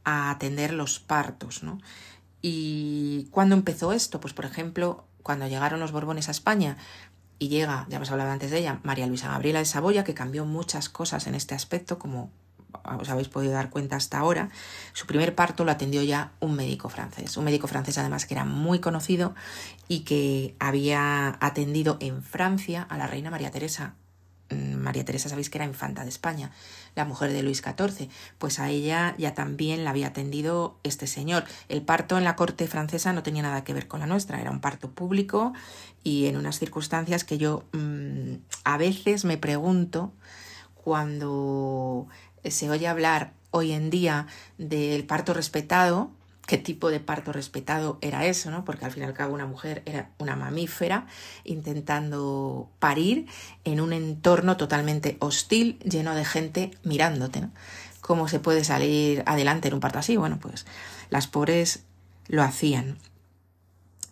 a 0.04 0.30
atender 0.30 0.72
los 0.72 1.00
partos, 1.00 1.62
¿no? 1.62 1.80
¿Y 2.48 3.24
cuándo 3.32 3.56
empezó 3.56 3.92
esto? 3.92 4.20
Pues 4.20 4.32
por 4.32 4.44
ejemplo, 4.44 5.04
cuando 5.24 5.48
llegaron 5.48 5.80
los 5.80 5.90
Borbones 5.90 6.28
a 6.28 6.30
España, 6.30 6.76
y 7.40 7.48
llega, 7.48 7.86
ya 7.88 7.96
hemos 7.96 8.12
hablado 8.12 8.30
antes 8.30 8.52
de 8.52 8.58
ella, 8.58 8.78
María 8.84 9.08
Luisa 9.08 9.32
Gabriela 9.32 9.58
de 9.58 9.64
Saboya, 9.64 10.04
que 10.04 10.14
cambió 10.14 10.44
muchas 10.44 10.88
cosas 10.88 11.26
en 11.26 11.34
este 11.34 11.56
aspecto, 11.56 11.98
como 11.98 12.30
os 12.84 13.08
habéis 13.08 13.28
podido 13.28 13.52
dar 13.52 13.68
cuenta 13.68 13.96
hasta 13.96 14.20
ahora. 14.20 14.50
Su 14.92 15.08
primer 15.08 15.34
parto 15.34 15.64
lo 15.64 15.72
atendió 15.72 16.04
ya 16.04 16.34
un 16.38 16.54
médico 16.54 16.88
francés, 16.88 17.36
un 17.36 17.46
médico 17.46 17.66
francés 17.66 17.98
además 17.98 18.26
que 18.26 18.34
era 18.34 18.44
muy 18.44 18.78
conocido 18.78 19.34
y 19.88 20.04
que 20.04 20.54
había 20.60 21.38
atendido 21.40 21.96
en 21.98 22.22
Francia 22.22 22.86
a 22.88 22.96
la 22.96 23.08
reina 23.08 23.28
María 23.28 23.50
Teresa. 23.50 23.96
Mm, 24.50 24.76
María 24.76 25.04
Teresa 25.04 25.28
sabéis 25.28 25.50
que 25.50 25.58
era 25.58 25.64
infanta 25.64 26.02
de 26.04 26.08
España, 26.08 26.52
la 26.94 27.04
mujer 27.04 27.32
de 27.32 27.42
Luis 27.42 27.62
XIV, 27.62 28.08
pues 28.38 28.58
a 28.60 28.70
ella 28.70 29.14
ya 29.18 29.34
también 29.34 29.84
la 29.84 29.90
había 29.90 30.08
atendido 30.08 30.78
este 30.84 31.06
señor. 31.06 31.44
El 31.68 31.82
parto 31.82 32.16
en 32.16 32.24
la 32.24 32.36
corte 32.36 32.68
francesa 32.68 33.12
no 33.12 33.22
tenía 33.22 33.42
nada 33.42 33.64
que 33.64 33.74
ver 33.74 33.88
con 33.88 34.00
la 34.00 34.06
nuestra, 34.06 34.40
era 34.40 34.50
un 34.50 34.60
parto 34.60 34.90
público 34.90 35.52
y 36.04 36.26
en 36.26 36.36
unas 36.36 36.58
circunstancias 36.58 37.24
que 37.24 37.38
yo 37.38 37.64
mm, 37.72 38.34
a 38.64 38.78
veces 38.78 39.24
me 39.24 39.36
pregunto 39.36 40.12
cuando 40.74 42.06
se 42.44 42.70
oye 42.70 42.86
hablar 42.86 43.32
hoy 43.50 43.72
en 43.72 43.90
día 43.90 44.26
del 44.58 45.04
parto 45.04 45.34
respetado, 45.34 46.10
qué 46.46 46.58
tipo 46.58 46.90
de 46.90 47.00
parto 47.00 47.32
respetado 47.32 47.98
era 48.00 48.24
eso, 48.24 48.50
¿no? 48.50 48.64
Porque 48.64 48.84
al 48.84 48.92
fin 48.92 49.02
y 49.02 49.06
al 49.06 49.14
cabo 49.14 49.34
una 49.34 49.46
mujer 49.46 49.82
era 49.84 50.10
una 50.18 50.36
mamífera 50.36 51.06
intentando 51.44 52.70
parir 52.78 53.26
en 53.64 53.80
un 53.80 53.92
entorno 53.92 54.56
totalmente 54.56 55.16
hostil, 55.20 55.78
lleno 55.80 56.14
de 56.14 56.24
gente 56.24 56.70
mirándote. 56.84 57.48
¿Cómo 58.00 58.28
se 58.28 58.38
puede 58.38 58.64
salir 58.64 59.24
adelante 59.26 59.68
en 59.68 59.74
un 59.74 59.80
parto 59.80 59.98
así? 59.98 60.16
Bueno, 60.16 60.38
pues 60.40 60.64
las 61.10 61.26
pobres 61.26 61.84
lo 62.28 62.42
hacían. 62.42 62.98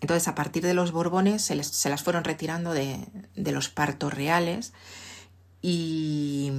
Entonces, 0.01 0.27
a 0.29 0.35
partir 0.35 0.65
de 0.65 0.75
los 0.75 0.93
Borbones 0.93 1.43
se, 1.43 1.63
se 1.63 1.89
las 1.89 2.03
fueron 2.03 2.25
retirando 2.25 2.75
de, 2.75 2.99
de 3.37 3.53
los 3.53 3.69
partos 3.69 4.13
reales 4.13 4.73
y 5.63 6.51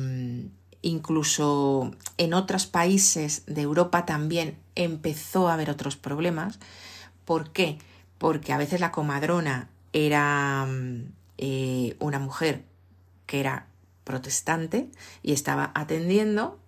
incluso 0.85 1.91
en 2.17 2.35
otros 2.35 2.67
países 2.67 3.43
de 3.47 3.63
Europa 3.63 4.05
también 4.05 4.59
empezó 4.75 5.49
a 5.49 5.55
haber 5.55 5.71
otros 5.71 5.95
problemas. 5.95 6.59
¿Por 7.25 7.51
qué? 7.51 7.79
Porque 8.19 8.53
a 8.53 8.57
veces 8.57 8.79
la 8.79 8.91
comadrona 8.91 9.67
era 9.93 10.67
mm, 10.67 11.11
eh, 11.39 11.95
una 11.99 12.19
mujer 12.19 12.65
que 13.25 13.39
era 13.39 13.65
protestante 14.03 14.91
y 15.23 15.33
estaba 15.33 15.71
atendiendo 15.73 16.59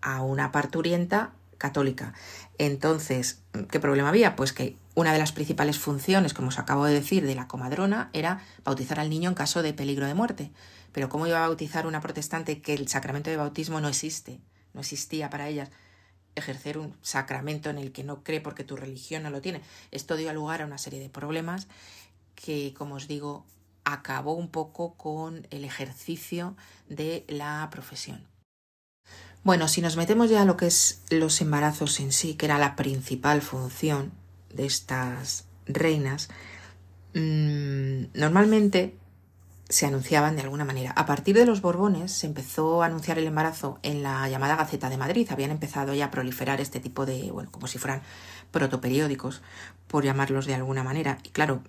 a 0.00 0.22
una 0.22 0.52
parturienta 0.52 1.32
católica. 1.58 2.14
Entonces, 2.58 3.40
¿qué 3.70 3.80
problema 3.80 4.08
había? 4.08 4.36
Pues 4.36 4.52
que 4.52 4.76
una 4.94 5.12
de 5.12 5.18
las 5.18 5.32
principales 5.32 5.78
funciones, 5.78 6.34
como 6.34 6.48
os 6.48 6.58
acabo 6.58 6.84
de 6.84 6.94
decir, 6.94 7.26
de 7.26 7.34
la 7.34 7.48
comadrona 7.48 8.10
era 8.12 8.42
bautizar 8.64 9.00
al 9.00 9.10
niño 9.10 9.28
en 9.28 9.34
caso 9.34 9.62
de 9.62 9.74
peligro 9.74 10.06
de 10.06 10.14
muerte. 10.14 10.50
Pero 10.92 11.08
¿cómo 11.08 11.26
iba 11.26 11.38
a 11.44 11.48
bautizar 11.48 11.86
una 11.86 12.00
protestante 12.00 12.62
que 12.62 12.74
el 12.74 12.88
sacramento 12.88 13.30
de 13.30 13.36
bautismo 13.36 13.80
no 13.80 13.88
existe? 13.88 14.40
No 14.72 14.80
existía 14.80 15.28
para 15.28 15.48
ellas 15.48 15.70
ejercer 16.34 16.78
un 16.78 16.94
sacramento 17.02 17.70
en 17.70 17.78
el 17.78 17.92
que 17.92 18.04
no 18.04 18.22
cree 18.22 18.40
porque 18.40 18.64
tu 18.64 18.76
religión 18.76 19.22
no 19.22 19.30
lo 19.30 19.40
tiene. 19.40 19.60
Esto 19.90 20.16
dio 20.16 20.32
lugar 20.32 20.62
a 20.62 20.66
una 20.66 20.78
serie 20.78 21.00
de 21.00 21.08
problemas 21.08 21.66
que, 22.34 22.74
como 22.74 22.94
os 22.96 23.08
digo, 23.08 23.44
acabó 23.84 24.34
un 24.34 24.48
poco 24.48 24.94
con 24.94 25.46
el 25.50 25.64
ejercicio 25.64 26.56
de 26.88 27.24
la 27.28 27.68
profesión. 27.70 28.26
Bueno, 29.46 29.68
si 29.68 29.80
nos 29.80 29.96
metemos 29.96 30.28
ya 30.28 30.42
a 30.42 30.44
lo 30.44 30.56
que 30.56 30.66
es 30.66 31.04
los 31.08 31.40
embarazos 31.40 32.00
en 32.00 32.10
sí, 32.10 32.34
que 32.34 32.46
era 32.46 32.58
la 32.58 32.74
principal 32.74 33.42
función 33.42 34.10
de 34.52 34.66
estas 34.66 35.44
reinas, 35.66 36.30
mmm, 37.14 38.06
normalmente 38.12 38.96
se 39.68 39.86
anunciaban 39.86 40.34
de 40.34 40.42
alguna 40.42 40.64
manera. 40.64 40.90
A 40.96 41.06
partir 41.06 41.36
de 41.36 41.46
los 41.46 41.62
Borbones 41.62 42.10
se 42.10 42.26
empezó 42.26 42.82
a 42.82 42.86
anunciar 42.86 43.20
el 43.20 43.26
embarazo 43.28 43.78
en 43.84 44.02
la 44.02 44.28
llamada 44.28 44.56
Gaceta 44.56 44.90
de 44.90 44.96
Madrid. 44.96 45.28
Habían 45.30 45.52
empezado 45.52 45.94
ya 45.94 46.06
a 46.06 46.10
proliferar 46.10 46.60
este 46.60 46.80
tipo 46.80 47.06
de, 47.06 47.30
bueno, 47.30 47.48
como 47.52 47.68
si 47.68 47.78
fueran 47.78 48.02
protoperiódicos, 48.50 49.42
por 49.86 50.02
llamarlos 50.02 50.46
de 50.46 50.54
alguna 50.56 50.82
manera. 50.82 51.18
Y 51.22 51.28
claro, 51.28 51.62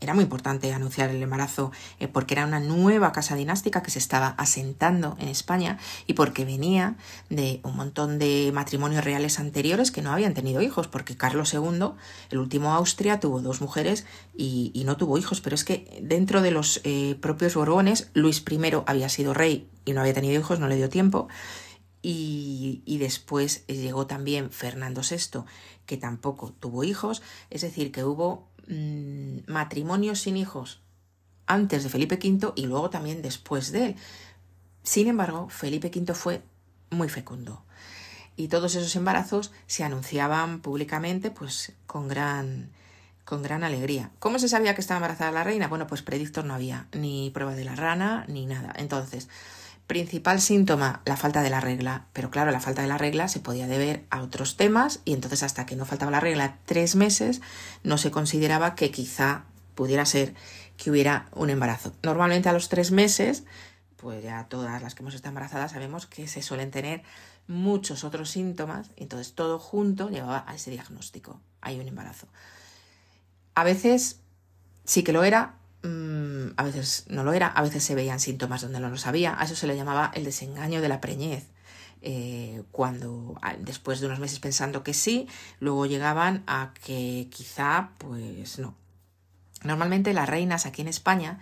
era 0.00 0.14
muy 0.14 0.24
importante 0.24 0.72
anunciar 0.72 1.10
el 1.10 1.22
embarazo 1.22 1.72
eh, 1.98 2.08
porque 2.08 2.34
era 2.34 2.46
una 2.46 2.60
nueva 2.60 3.12
casa 3.12 3.36
dinástica 3.36 3.82
que 3.82 3.90
se 3.90 3.98
estaba 3.98 4.28
asentando 4.38 5.16
en 5.20 5.28
España 5.28 5.78
y 6.06 6.14
porque 6.14 6.44
venía 6.44 6.96
de 7.30 7.60
un 7.62 7.76
montón 7.76 8.18
de 8.18 8.50
matrimonios 8.52 9.04
reales 9.04 9.38
anteriores 9.38 9.90
que 9.90 10.02
no 10.02 10.12
habían 10.12 10.34
tenido 10.34 10.62
hijos, 10.62 10.88
porque 10.88 11.16
Carlos 11.16 11.52
II, 11.54 11.92
el 12.30 12.38
último 12.38 12.72
Austria, 12.72 13.20
tuvo 13.20 13.40
dos 13.40 13.60
mujeres 13.60 14.06
y, 14.36 14.82
no 14.84 14.98
tuvo 14.98 15.16
hijos, 15.16 15.40
pero 15.40 15.54
es 15.54 15.64
que 15.64 15.98
dentro 16.02 16.42
de 16.42 16.50
los 16.50 16.82
eh, 16.84 17.16
propios 17.20 17.54
Borbones, 17.54 18.10
Luis 18.12 18.44
I 18.50 18.58
había 18.86 19.08
sido 19.08 19.32
rey 19.32 19.68
y 19.86 19.92
no 19.92 20.00
había 20.00 20.12
tenido 20.12 20.38
hijos, 20.38 20.60
no 20.60 20.68
le 20.68 20.76
dio 20.76 20.90
tiempo. 20.90 21.28
Y, 22.02 22.82
y, 22.84 22.98
después 22.98 23.66
llegó 23.66 24.06
también 24.06 24.50
Fernando 24.50 25.00
VI, 25.00 25.44
que 25.86 25.96
tampoco 25.96 26.52
tuvo 26.52 26.84
hijos, 26.84 27.22
es 27.48 27.62
decir, 27.62 27.92
que 27.92 28.04
hubo 28.04 28.46
Mm, 28.68 29.40
matrimonios 29.46 30.20
sin 30.20 30.36
hijos 30.36 30.80
antes 31.46 31.82
de 31.82 31.90
Felipe 31.90 32.18
V 32.22 32.52
y 32.56 32.66
luego 32.66 32.90
también 32.90 33.22
después 33.22 33.72
de 33.72 33.86
él. 33.86 33.96
Sin 34.82 35.08
embargo, 35.08 35.48
Felipe 35.48 35.90
V 35.94 36.14
fue 36.14 36.42
muy 36.90 37.08
fecundo 37.08 37.62
y 38.36 38.48
todos 38.48 38.74
esos 38.74 38.94
embarazos 38.96 39.52
se 39.66 39.84
anunciaban 39.84 40.60
públicamente 40.60 41.30
pues 41.30 41.72
con 41.86 42.08
gran 42.08 42.70
con 43.24 43.42
gran 43.42 43.64
alegría. 43.64 44.10
¿Cómo 44.18 44.38
se 44.38 44.50
sabía 44.50 44.74
que 44.74 44.82
estaba 44.82 44.98
embarazada 44.98 45.32
la 45.32 45.44
reina? 45.44 45.68
Bueno, 45.68 45.86
pues 45.86 46.02
predictos 46.02 46.44
no 46.44 46.54
había, 46.54 46.88
ni 46.92 47.30
prueba 47.30 47.54
de 47.54 47.64
la 47.64 47.74
rana, 47.74 48.26
ni 48.28 48.44
nada. 48.44 48.74
Entonces, 48.76 49.30
Principal 49.86 50.40
síntoma, 50.40 51.02
la 51.04 51.16
falta 51.16 51.42
de 51.42 51.50
la 51.50 51.60
regla. 51.60 52.06
Pero 52.12 52.30
claro, 52.30 52.50
la 52.50 52.60
falta 52.60 52.82
de 52.82 52.88
la 52.88 52.96
regla 52.96 53.28
se 53.28 53.40
podía 53.40 53.66
deber 53.66 54.04
a 54.10 54.22
otros 54.22 54.56
temas 54.56 55.00
y 55.04 55.12
entonces 55.12 55.42
hasta 55.42 55.66
que 55.66 55.76
no 55.76 55.84
faltaba 55.84 56.10
la 56.10 56.20
regla 56.20 56.58
tres 56.64 56.96
meses 56.96 57.42
no 57.82 57.98
se 57.98 58.10
consideraba 58.10 58.74
que 58.74 58.90
quizá 58.90 59.44
pudiera 59.74 60.06
ser 60.06 60.34
que 60.76 60.90
hubiera 60.90 61.28
un 61.32 61.50
embarazo. 61.50 61.92
Normalmente 62.02 62.48
a 62.48 62.52
los 62.52 62.68
tres 62.68 62.92
meses, 62.92 63.44
pues 63.96 64.22
ya 64.22 64.46
todas 64.48 64.82
las 64.82 64.94
que 64.94 65.02
hemos 65.02 65.14
estado 65.14 65.30
embarazadas 65.30 65.72
sabemos 65.72 66.06
que 66.06 66.28
se 66.28 66.42
suelen 66.42 66.70
tener 66.70 67.02
muchos 67.46 68.04
otros 68.04 68.30
síntomas, 68.30 68.90
entonces 68.96 69.34
todo 69.34 69.58
junto 69.58 70.08
llevaba 70.08 70.44
a 70.46 70.54
ese 70.54 70.70
diagnóstico. 70.70 71.40
Hay 71.60 71.78
un 71.78 71.88
embarazo. 71.88 72.26
A 73.54 73.64
veces 73.64 74.20
sí 74.84 75.02
que 75.02 75.12
lo 75.12 75.24
era, 75.24 75.54
Mm, 75.84 76.54
a 76.56 76.62
veces 76.64 77.04
no 77.08 77.24
lo 77.24 77.34
era, 77.34 77.46
a 77.46 77.60
veces 77.62 77.84
se 77.84 77.94
veían 77.94 78.18
síntomas 78.18 78.62
donde 78.62 78.80
no 78.80 78.88
lo 78.88 78.96
sabía, 78.96 79.38
a 79.38 79.44
eso 79.44 79.54
se 79.54 79.66
le 79.66 79.76
llamaba 79.76 80.10
el 80.14 80.24
desengaño 80.24 80.80
de 80.80 80.88
la 80.88 81.00
preñez. 81.00 81.44
eh, 82.06 82.62
cuando 82.70 83.34
después 83.60 84.00
de 84.00 84.06
unos 84.06 84.18
meses 84.20 84.38
pensando 84.38 84.82
que 84.82 84.92
sí, 84.94 85.26
luego 85.60 85.86
llegaban 85.86 86.42
a 86.46 86.72
que 86.84 87.28
quizá 87.30 87.90
pues 87.98 88.58
no. 88.58 88.74
Normalmente 89.62 90.12
las 90.12 90.28
reinas 90.28 90.66
aquí 90.66 90.82
en 90.82 90.88
España 90.88 91.40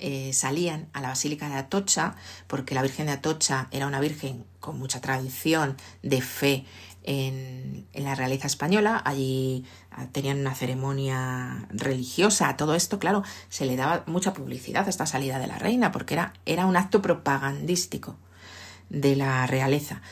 eh, 0.00 0.32
salían 0.32 0.88
a 0.94 1.00
la 1.00 1.08
Basílica 1.10 1.48
de 1.48 1.54
Atocha, 1.56 2.16
porque 2.48 2.74
la 2.74 2.82
Virgen 2.82 3.06
de 3.06 3.12
Atocha 3.12 3.68
era 3.70 3.86
una 3.86 4.00
virgen 4.00 4.44
con 4.58 4.78
mucha 4.78 5.00
tradición 5.00 5.76
de 6.02 6.20
fe 6.22 6.64
en, 7.04 7.86
la 7.94 8.14
realeza 8.14 8.46
española. 8.46 9.00
Allí 9.04 9.64
ah, 9.90 10.06
tenían 10.12 10.40
una 10.40 10.54
ceremonia 10.54 11.66
religiosa. 11.70 12.56
Todo 12.56 12.74
esto, 12.74 12.98
claro, 12.98 13.22
se 13.48 13.66
le 13.66 13.76
daba 13.76 14.04
mucha 14.06 14.32
publicidad 14.32 14.86
a 14.86 14.90
esta 14.90 15.06
salida 15.06 15.38
de 15.38 15.46
la 15.46 15.58
reina, 15.58 15.92
porque 15.92 16.14
era, 16.14 16.32
era 16.46 16.66
un 16.66 16.76
acto 16.76 17.02
propagandístico 17.02 18.16
de 18.88 19.16
la 19.16 19.46
realeza. 19.46 20.02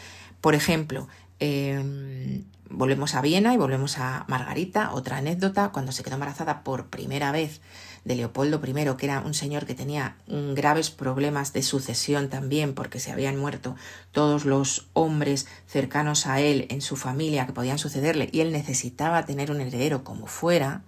Por 0.41 0.55
ejemplo, 0.55 1.09
em, 1.41 2.45
volvemos 2.71 3.15
a 3.15 3.21
Viena 3.21 3.55
y 3.55 3.57
volvemos 3.57 3.99
a 3.99 4.25
Margarita, 4.29 4.93
otra 4.93 5.19
anécdota, 5.19 5.71
cuando 5.71 5.93
se 5.93 6.03
quedó 6.03 6.15
embarazada 6.15 6.63
por 6.63 6.87
primera 6.87 7.33
vez 7.33 7.61
de 8.05 8.17
Leopoldo 8.17 8.61
I, 8.65 8.97
que 8.97 9.07
era 9.07 9.21
un 9.21 9.35
señor 9.35 9.67
que 9.67 9.75
tenía 9.75 10.17
graves 10.27 10.91
problemas 10.91 11.53
de 11.53 11.63
sucesión 11.63 12.29
también, 12.29 12.75
porque 12.75 13.01
se 13.01 13.13
habían 13.13 13.37
muerto 13.37 13.77
todos 14.13 14.45
los 14.45 14.89
hombres 14.93 15.47
cercanos 15.67 16.27
a 16.27 16.41
él 16.41 16.67
en 16.71 16.81
su 16.81 16.97
familia 16.97 17.47
que 17.47 17.53
podían 17.53 17.79
sucederle, 17.79 18.29
y 18.33 18.41
él 18.41 18.53
necesitaba 18.53 19.25
tener 19.27 19.51
un 19.51 19.61
heredero 19.61 20.05
como 20.05 20.27
fuera, 20.27 20.83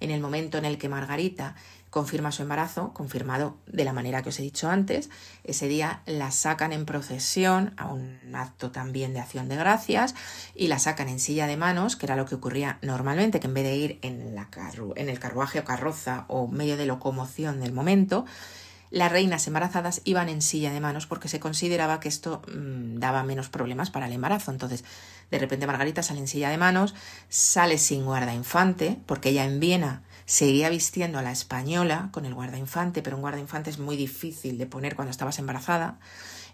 en 0.00 0.10
el 0.10 0.20
momento 0.20 0.58
en 0.58 0.64
el 0.64 0.78
que 0.78 0.88
Margarita 0.88 1.56
confirma 1.90 2.32
su 2.32 2.42
embarazo, 2.42 2.92
confirmado 2.92 3.56
de 3.66 3.84
la 3.84 3.92
manera 3.92 4.22
que 4.22 4.28
os 4.28 4.38
he 4.38 4.42
dicho 4.42 4.68
antes. 4.68 5.08
Ese 5.44 5.68
día 5.68 6.02
la 6.06 6.30
sacan 6.30 6.72
en 6.72 6.84
procesión 6.84 7.74
a 7.76 7.86
un 7.86 8.18
acto 8.34 8.70
también 8.70 9.14
de 9.14 9.20
acción 9.20 9.48
de 9.48 9.56
gracias 9.56 10.14
y 10.54 10.68
la 10.68 10.78
sacan 10.78 11.08
en 11.08 11.20
silla 11.20 11.46
de 11.46 11.56
manos, 11.56 11.96
que 11.96 12.06
era 12.06 12.16
lo 12.16 12.26
que 12.26 12.34
ocurría 12.34 12.78
normalmente, 12.82 13.40
que 13.40 13.46
en 13.46 13.54
vez 13.54 13.64
de 13.64 13.76
ir 13.76 13.98
en, 14.02 14.36
en 14.96 15.08
el 15.08 15.18
carruaje 15.18 15.60
o 15.60 15.64
carroza 15.64 16.24
o 16.28 16.48
medio 16.48 16.76
de 16.76 16.86
locomoción 16.86 17.60
del 17.60 17.72
momento, 17.72 18.26
las 18.90 19.12
reinas 19.12 19.46
embarazadas 19.46 20.00
iban 20.04 20.28
en 20.28 20.40
silla 20.40 20.72
de 20.72 20.80
manos 20.80 21.06
porque 21.06 21.28
se 21.28 21.40
consideraba 21.40 22.00
que 22.00 22.08
esto 22.08 22.42
mm, 22.48 22.98
daba 22.98 23.22
menos 23.22 23.48
problemas 23.48 23.90
para 23.90 24.06
el 24.06 24.12
embarazo. 24.12 24.50
Entonces, 24.50 24.84
de 25.30 25.38
repente 25.38 25.66
Margarita 25.66 26.02
sale 26.02 26.20
en 26.20 26.28
silla 26.28 26.48
de 26.48 26.56
manos, 26.56 26.94
sale 27.28 27.76
sin 27.78 28.04
guarda 28.04 28.34
infante, 28.34 28.98
porque 29.06 29.30
ella 29.30 29.44
en 29.44 29.60
Viena 29.60 30.02
seguía 30.28 30.68
vistiendo 30.68 31.18
a 31.18 31.22
la 31.22 31.32
española 31.32 32.10
con 32.12 32.26
el 32.26 32.34
guardainfante, 32.34 33.00
pero 33.00 33.16
un 33.16 33.22
guardainfante 33.22 33.70
es 33.70 33.78
muy 33.78 33.96
difícil 33.96 34.58
de 34.58 34.66
poner 34.66 34.94
cuando 34.94 35.10
estabas 35.10 35.38
embarazada. 35.38 35.98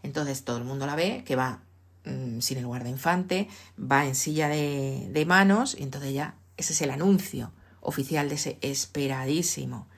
Entonces 0.05 0.45
todo 0.45 0.59
el 0.59 0.65
mundo 0.65 0.87
la 0.87 0.95
ve 0.95 1.25
que 1.27 1.35
va 1.35 1.59
mm, 2.05 2.39
sin 2.39 2.59
el 2.59 2.67
guardainfante, 2.69 3.49
va 3.77 4.07
en 4.07 4.15
silla 4.15 4.49
de, 4.49 5.09
de 5.11 5.27
manos, 5.27 5.77
y 5.77 5.83
entonces 5.83 6.15
ya 6.15 6.37
ese 6.57 6.73
es 6.73 6.83
el 6.83 6.93
anuncio 6.93 7.51
oficial 7.81 8.29
de 8.29 8.37
ese 8.37 8.59
esperadísimo 8.61 9.89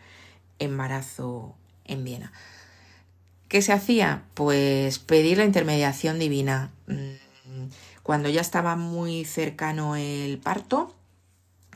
embarazo 0.58 1.54
en 1.84 2.02
Viena. 2.02 2.32
¿Qué 3.48 3.60
se 3.60 3.74
hacía? 3.74 4.24
Pues 4.32 4.98
pedir 4.98 5.36
la 5.36 5.44
intermediación 5.44 6.18
divina. 6.18 6.72
Mm, 6.86 7.66
cuando 8.02 8.30
ya 8.30 8.40
estaba 8.40 8.74
muy 8.74 9.26
cercano 9.26 9.96
el 9.96 10.38
parto, 10.38 10.95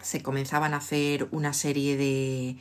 se 0.03 0.23
comenzaban 0.23 0.75
a 0.75 0.79
hacer 0.79 1.29
una 1.31 1.53
serie 1.53 1.97
de 1.97 2.57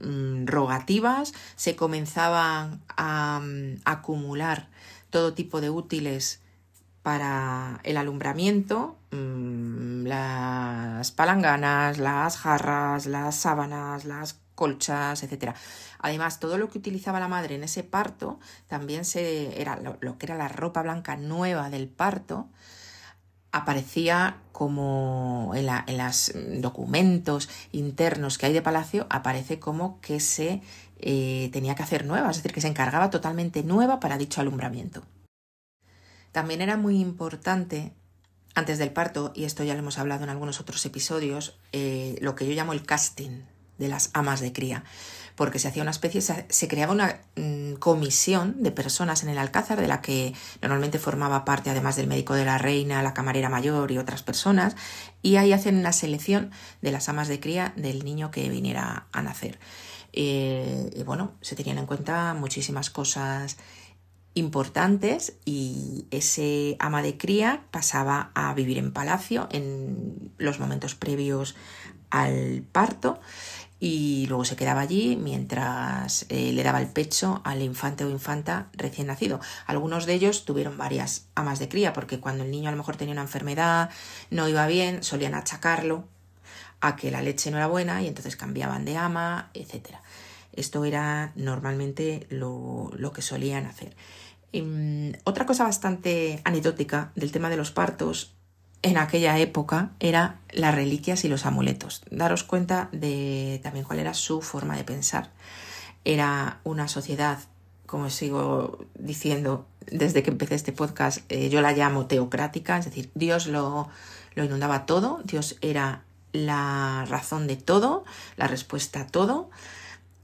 mm, 0.00 0.46
rogativas, 0.46 1.32
se 1.56 1.76
comenzaban 1.76 2.82
a, 2.96 3.40
mm, 3.40 3.80
acumular 3.84 4.68
todo 5.10 5.34
tipo 5.34 5.60
de 5.60 5.70
útiles 5.70 6.40
para 7.02 7.80
el 7.84 7.96
alumbramiento, 7.96 8.96
mm, 9.10 10.06
las 10.06 11.10
palanganas, 11.12 11.98
las 11.98 12.36
jarras, 12.36 13.06
las 13.06 13.36
sábanas, 13.36 14.04
las 14.04 14.38
colchas, 14.54 15.22
etc. 15.22 15.54
Además, 15.98 16.38
todo 16.38 16.58
lo 16.58 16.68
que 16.68 16.78
utilizaba 16.78 17.18
la 17.20 17.28
madre 17.28 17.54
en 17.54 17.64
ese 17.64 17.82
parto, 17.82 18.38
también 18.68 19.04
se, 19.04 19.60
era 19.60 19.80
lo 20.00 20.18
que 20.18 20.26
era 20.26 20.36
la 20.36 20.48
ropa 20.48 20.82
blanca 20.82 21.16
nueva 21.16 21.70
del 21.70 21.88
parto, 21.88 22.48
aparecía 23.52 24.36
como 24.52 25.52
en, 25.54 25.66
los 25.96 26.32
documentos 26.60 27.48
internos 27.72 28.38
que 28.38 28.46
hay 28.46 28.52
de 28.52 28.62
Palacio, 28.62 29.06
aparece 29.10 29.58
como 29.58 30.00
que 30.00 30.20
se 30.20 30.62
eh, 30.98 31.50
tenía 31.52 31.74
que 31.74 31.82
hacer 31.82 32.04
nueva, 32.04 32.30
es 32.30 32.36
decir, 32.36 32.52
que 32.52 32.60
se 32.60 32.68
encargaba 32.68 33.10
totalmente 33.10 33.62
nueva 33.62 34.00
para 34.00 34.18
dicho 34.18 34.40
alumbramiento. 34.40 35.02
También 36.32 36.60
era 36.60 36.76
muy 36.76 37.00
importante, 37.00 37.92
antes 38.54 38.78
del 38.78 38.92
parto, 38.92 39.32
y 39.34 39.44
esto 39.44 39.64
ya 39.64 39.74
lo 39.74 39.80
hemos 39.80 39.98
hablado 39.98 40.24
en 40.24 40.30
algunos 40.30 40.60
otros 40.60 40.84
episodios, 40.86 41.58
eh, 41.72 42.16
lo 42.20 42.34
que 42.34 42.46
yo 42.46 42.52
llamo 42.52 42.72
el 42.72 42.84
casting 42.84 43.42
de 43.80 43.88
las 43.88 44.10
amas 44.12 44.38
de 44.38 44.52
cría 44.52 44.84
porque 45.40 45.58
se 45.58 45.68
hacía 45.68 45.80
una 45.80 45.90
especie, 45.90 46.20
se, 46.20 46.68
creaba 46.68 46.92
una 46.92 47.18
mm, 47.34 47.76
comisión 47.76 48.62
de 48.62 48.72
personas 48.72 49.22
en 49.22 49.30
el 49.30 49.38
Alcázar, 49.38 49.80
de 49.80 49.88
la 49.88 50.02
que 50.02 50.34
normalmente 50.60 50.98
formaba 50.98 51.46
parte, 51.46 51.70
además 51.70 51.96
del 51.96 52.08
médico 52.08 52.34
de 52.34 52.44
la 52.44 52.58
reina, 52.58 53.02
la 53.02 53.14
camarera 53.14 53.48
mayor 53.48 53.90
y 53.90 53.96
otras 53.96 54.22
personas, 54.22 54.76
y 55.22 55.36
ahí 55.36 55.54
hacen 55.54 55.78
una 55.78 55.94
selección 55.94 56.50
de 56.82 56.92
las 56.92 57.08
amas 57.08 57.26
de 57.26 57.40
cría 57.40 57.72
del 57.74 58.04
niño 58.04 58.30
que 58.30 58.50
viniera 58.50 59.06
a 59.12 59.22
nacer. 59.22 59.58
Eh, 60.12 60.90
y 60.94 61.02
bueno, 61.04 61.32
se 61.40 61.56
tenían 61.56 61.78
en 61.78 61.86
cuenta 61.86 62.34
muchísimas 62.34 62.90
cosas 62.90 63.56
importantes 64.34 65.38
y 65.46 66.06
ese 66.10 66.76
ama 66.80 67.00
de 67.00 67.16
cría 67.16 67.62
pasaba 67.70 68.30
a 68.34 68.52
vivir 68.52 68.76
en 68.76 68.92
palacio 68.92 69.48
en 69.52 70.32
los 70.36 70.60
momentos 70.60 70.94
previos 70.94 71.56
al 72.10 72.62
parto 72.70 73.20
y 73.80 74.26
luego 74.28 74.44
se 74.44 74.56
quedaba 74.56 74.82
allí 74.82 75.16
mientras 75.16 76.26
eh, 76.28 76.52
le 76.52 76.62
daba 76.62 76.82
el 76.82 76.88
pecho 76.88 77.40
al 77.44 77.62
infante 77.62 78.04
o 78.04 78.10
infanta 78.10 78.68
recién 78.74 79.06
nacido. 79.06 79.40
Algunos 79.66 80.04
de 80.04 80.12
ellos 80.14 80.44
tuvieron 80.44 80.76
varias 80.76 81.28
amas 81.34 81.58
de 81.58 81.70
cría 81.70 81.94
porque 81.94 82.20
cuando 82.20 82.44
el 82.44 82.50
niño 82.50 82.68
a 82.68 82.72
lo 82.72 82.76
mejor 82.76 82.96
tenía 82.96 83.12
una 83.12 83.22
enfermedad, 83.22 83.90
no 84.30 84.46
iba 84.48 84.66
bien, 84.66 85.02
solían 85.02 85.34
achacarlo 85.34 86.04
a 86.82 86.96
que 86.96 87.10
la 87.10 87.22
leche 87.22 87.50
no 87.50 87.56
era 87.56 87.66
buena 87.66 88.02
y 88.02 88.08
entonces 88.08 88.36
cambiaban 88.36 88.84
de 88.84 88.98
ama, 88.98 89.50
etc. 89.54 89.96
Esto 90.52 90.84
era 90.84 91.32
normalmente 91.34 92.26
lo, 92.28 92.90
que 93.14 93.22
solían 93.22 93.64
hacer. 93.64 93.96
Mm, 94.52 95.12
otra 95.24 95.46
cosa 95.46 95.64
bastante 95.64 96.42
anecdótica 96.44 97.12
del 97.14 97.32
tema 97.32 97.48
de 97.48 97.56
los 97.56 97.70
partos 97.70 98.34
en 98.82 98.96
aquella 98.96 99.38
época 99.38 99.90
era 100.00 100.38
las 100.52 100.74
reliquias 100.74 101.24
y 101.24 101.28
los 101.28 101.46
amuletos. 101.46 102.02
Daros 102.10 102.44
cuenta 102.44 102.88
de 102.92 103.60
también 103.62 103.84
cuál 103.84 103.98
era 103.98 104.14
su 104.14 104.40
forma 104.40 104.76
de 104.76 104.84
pensar. 104.84 105.30
Era 106.04 106.60
una 106.64 106.88
sociedad, 106.88 107.38
como 107.86 108.08
sigo 108.08 108.84
diciendo 108.98 109.66
desde 109.86 110.22
que 110.22 110.30
empecé 110.30 110.54
este 110.54 110.72
podcast, 110.72 111.18
eh, 111.28 111.48
yo 111.50 111.60
la 111.60 111.72
llamo 111.72 112.06
teocrática, 112.06 112.78
es 112.78 112.84
decir, 112.84 113.10
Dios 113.14 113.46
lo, 113.46 113.88
lo 114.34 114.44
inundaba 114.44 114.86
todo, 114.86 115.20
Dios 115.24 115.56
era 115.60 116.04
la 116.32 117.04
razón 117.08 117.46
de 117.46 117.56
todo, 117.56 118.04
la 118.36 118.46
respuesta 118.46 119.00
a 119.00 119.06
todo 119.06 119.50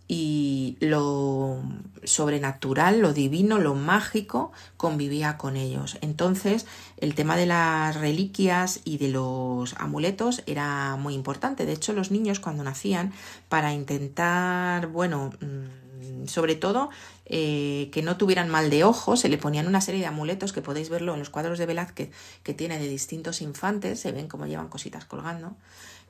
y 0.08 0.76
lo 0.80 1.62
sobrenatural, 2.04 3.00
lo 3.00 3.12
divino, 3.12 3.58
lo 3.58 3.74
mágico 3.74 4.52
convivía 4.76 5.36
con 5.36 5.56
ellos. 5.56 5.98
Entonces, 6.00 6.66
el 6.98 7.14
tema 7.14 7.36
de 7.36 7.46
las 7.46 7.96
reliquias 7.96 8.80
y 8.84 8.98
de 8.98 9.08
los 9.08 9.74
amuletos 9.78 10.42
era 10.46 10.96
muy 10.96 11.14
importante. 11.14 11.66
De 11.66 11.72
hecho, 11.72 11.92
los 11.92 12.10
niños 12.10 12.38
cuando 12.38 12.62
nacían, 12.62 13.12
para 13.48 13.72
intentar, 13.72 14.86
bueno, 14.86 15.32
mm, 15.40 16.26
sobre 16.28 16.54
todo 16.54 16.90
eh, 17.24 17.88
que 17.92 18.02
no 18.02 18.16
tuvieran 18.16 18.48
mal 18.48 18.70
de 18.70 18.84
ojo, 18.84 19.16
se 19.16 19.28
le 19.28 19.38
ponían 19.38 19.66
una 19.66 19.80
serie 19.80 20.00
de 20.00 20.06
amuletos 20.06 20.52
que 20.52 20.62
podéis 20.62 20.88
verlo 20.88 21.14
en 21.14 21.18
los 21.18 21.30
cuadros 21.30 21.58
de 21.58 21.66
Velázquez 21.66 22.10
que 22.44 22.54
tiene 22.54 22.78
de 22.78 22.88
distintos 22.88 23.42
infantes, 23.42 24.00
se 24.00 24.12
ven 24.12 24.28
cómo 24.28 24.46
llevan 24.46 24.68
cositas 24.68 25.04
colgando, 25.04 25.56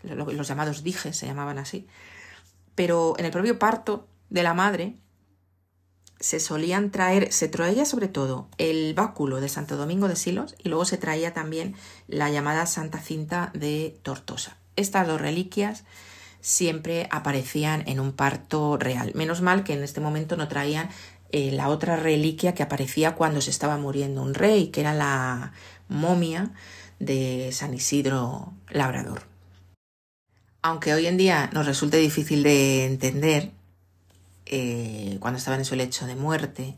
los 0.02 0.48
llamados 0.48 0.82
dijes 0.82 1.16
se 1.16 1.26
llamaban 1.26 1.58
así 1.58 1.86
pero 2.76 3.14
en 3.18 3.24
el 3.24 3.32
propio 3.32 3.58
parto 3.58 4.06
de 4.30 4.44
la 4.44 4.54
madre 4.54 4.96
se 6.20 6.40
solían 6.40 6.90
traer, 6.90 7.32
se 7.32 7.48
traía 7.48 7.84
sobre 7.84 8.08
todo 8.08 8.48
el 8.58 8.94
báculo 8.94 9.40
de 9.40 9.48
Santo 9.48 9.76
Domingo 9.76 10.08
de 10.08 10.16
Silos 10.16 10.54
y 10.62 10.68
luego 10.68 10.84
se 10.84 10.96
traía 10.96 11.34
también 11.34 11.74
la 12.06 12.30
llamada 12.30 12.66
Santa 12.66 13.00
Cinta 13.00 13.50
de 13.54 13.98
Tortosa. 14.02 14.56
Estas 14.76 15.06
dos 15.06 15.20
reliquias 15.20 15.84
siempre 16.40 17.08
aparecían 17.10 17.82
en 17.86 17.98
un 17.98 18.12
parto 18.12 18.76
real. 18.76 19.12
Menos 19.14 19.42
mal 19.42 19.64
que 19.64 19.72
en 19.72 19.82
este 19.82 20.00
momento 20.00 20.36
no 20.36 20.48
traían 20.48 20.88
eh, 21.32 21.50
la 21.50 21.68
otra 21.68 21.96
reliquia 21.96 22.54
que 22.54 22.62
aparecía 22.62 23.14
cuando 23.14 23.40
se 23.40 23.50
estaba 23.50 23.76
muriendo 23.76 24.22
un 24.22 24.34
rey, 24.34 24.68
que 24.68 24.80
era 24.80 24.94
la 24.94 25.52
momia 25.88 26.52
de 26.98 27.50
San 27.52 27.74
Isidro 27.74 28.52
Labrador 28.70 29.35
aunque 30.66 30.92
hoy 30.94 31.06
en 31.06 31.16
día 31.16 31.48
nos 31.52 31.64
resulte 31.64 31.96
difícil 31.98 32.42
de 32.42 32.86
entender, 32.86 33.52
eh, 34.46 35.16
cuando 35.20 35.38
estaban 35.38 35.60
en 35.60 35.64
su 35.64 35.76
lecho 35.76 36.06
de 36.06 36.16
muerte, 36.16 36.74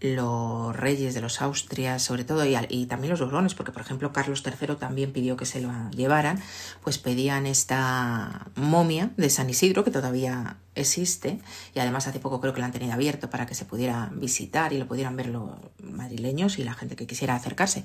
los 0.00 0.74
reyes 0.74 1.14
de 1.14 1.20
los 1.20 1.40
Austrias, 1.40 2.02
sobre 2.02 2.24
todo, 2.24 2.44
y, 2.44 2.86
también 2.86 3.10
los 3.12 3.20
Borbones, 3.20 3.54
porque 3.54 3.70
por 3.70 3.82
ejemplo 3.82 4.12
Carlos 4.12 4.42
III 4.44 4.74
también 4.74 5.12
pidió 5.12 5.36
que 5.36 5.46
se 5.46 5.60
lo 5.60 5.70
llevaran, 5.92 6.42
pues 6.82 6.98
pedían 6.98 7.46
esta 7.46 8.48
momia 8.56 9.12
de 9.16 9.30
San 9.30 9.48
Isidro, 9.48 9.84
que 9.84 9.92
todavía 9.92 10.56
existe, 10.74 11.38
y 11.76 11.78
además 11.78 12.08
hace 12.08 12.18
poco 12.18 12.40
creo 12.40 12.52
que 12.52 12.58
la 12.58 12.66
han 12.66 12.72
tenido 12.72 12.92
abierto 12.92 13.30
para 13.30 13.46
que 13.46 13.54
se 13.54 13.64
pudiera 13.64 14.10
visitar 14.12 14.72
y 14.72 14.78
lo 14.78 14.88
pudieran 14.88 15.14
ver 15.14 15.28
los 15.28 15.48
madrileños 15.80 16.58
y 16.58 16.64
la 16.64 16.74
gente 16.74 16.96
que 16.96 17.06
quisiera 17.06 17.36
acercarse. 17.36 17.84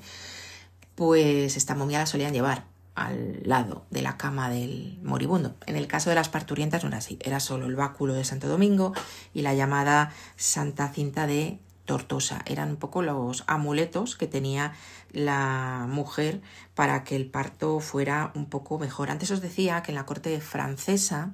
Pues 0.95 1.57
esta 1.57 1.75
momia 1.75 1.99
la 1.99 2.07
solían 2.07 2.33
llevar 2.33 2.76
al 2.97 3.41
lado 3.43 3.85
de 3.91 4.01
la 4.01 4.17
cama 4.17 4.49
del 4.49 4.97
moribundo. 5.03 5.55
En 5.67 5.75
el 5.75 5.87
caso 5.87 6.09
de 6.09 6.15
las 6.15 6.29
parturientas 6.29 6.83
no 6.83 6.89
era 6.89 6.97
así, 6.97 7.19
era 7.21 7.39
solo 7.39 7.67
el 7.67 7.75
báculo 7.75 8.13
de 8.13 8.25
Santo 8.25 8.47
Domingo 8.47 8.93
y 9.33 9.43
la 9.43 9.53
llamada 9.53 10.11
Santa 10.35 10.89
Cinta 10.89 11.27
de 11.27 11.59
Tortosa. 11.85 12.41
Eran 12.47 12.71
un 12.71 12.77
poco 12.77 13.03
los 13.03 13.43
amuletos 13.45 14.15
que 14.15 14.25
tenía 14.25 14.73
la 15.11 15.85
mujer 15.87 16.41
para 16.73 17.03
que 17.03 17.15
el 17.15 17.29
parto 17.29 17.79
fuera 17.79 18.31
un 18.33 18.47
poco 18.47 18.79
mejor. 18.79 19.11
Antes 19.11 19.29
os 19.29 19.41
decía 19.41 19.83
que 19.83 19.91
en 19.91 19.95
la 19.95 20.07
corte 20.07 20.41
francesa 20.41 21.33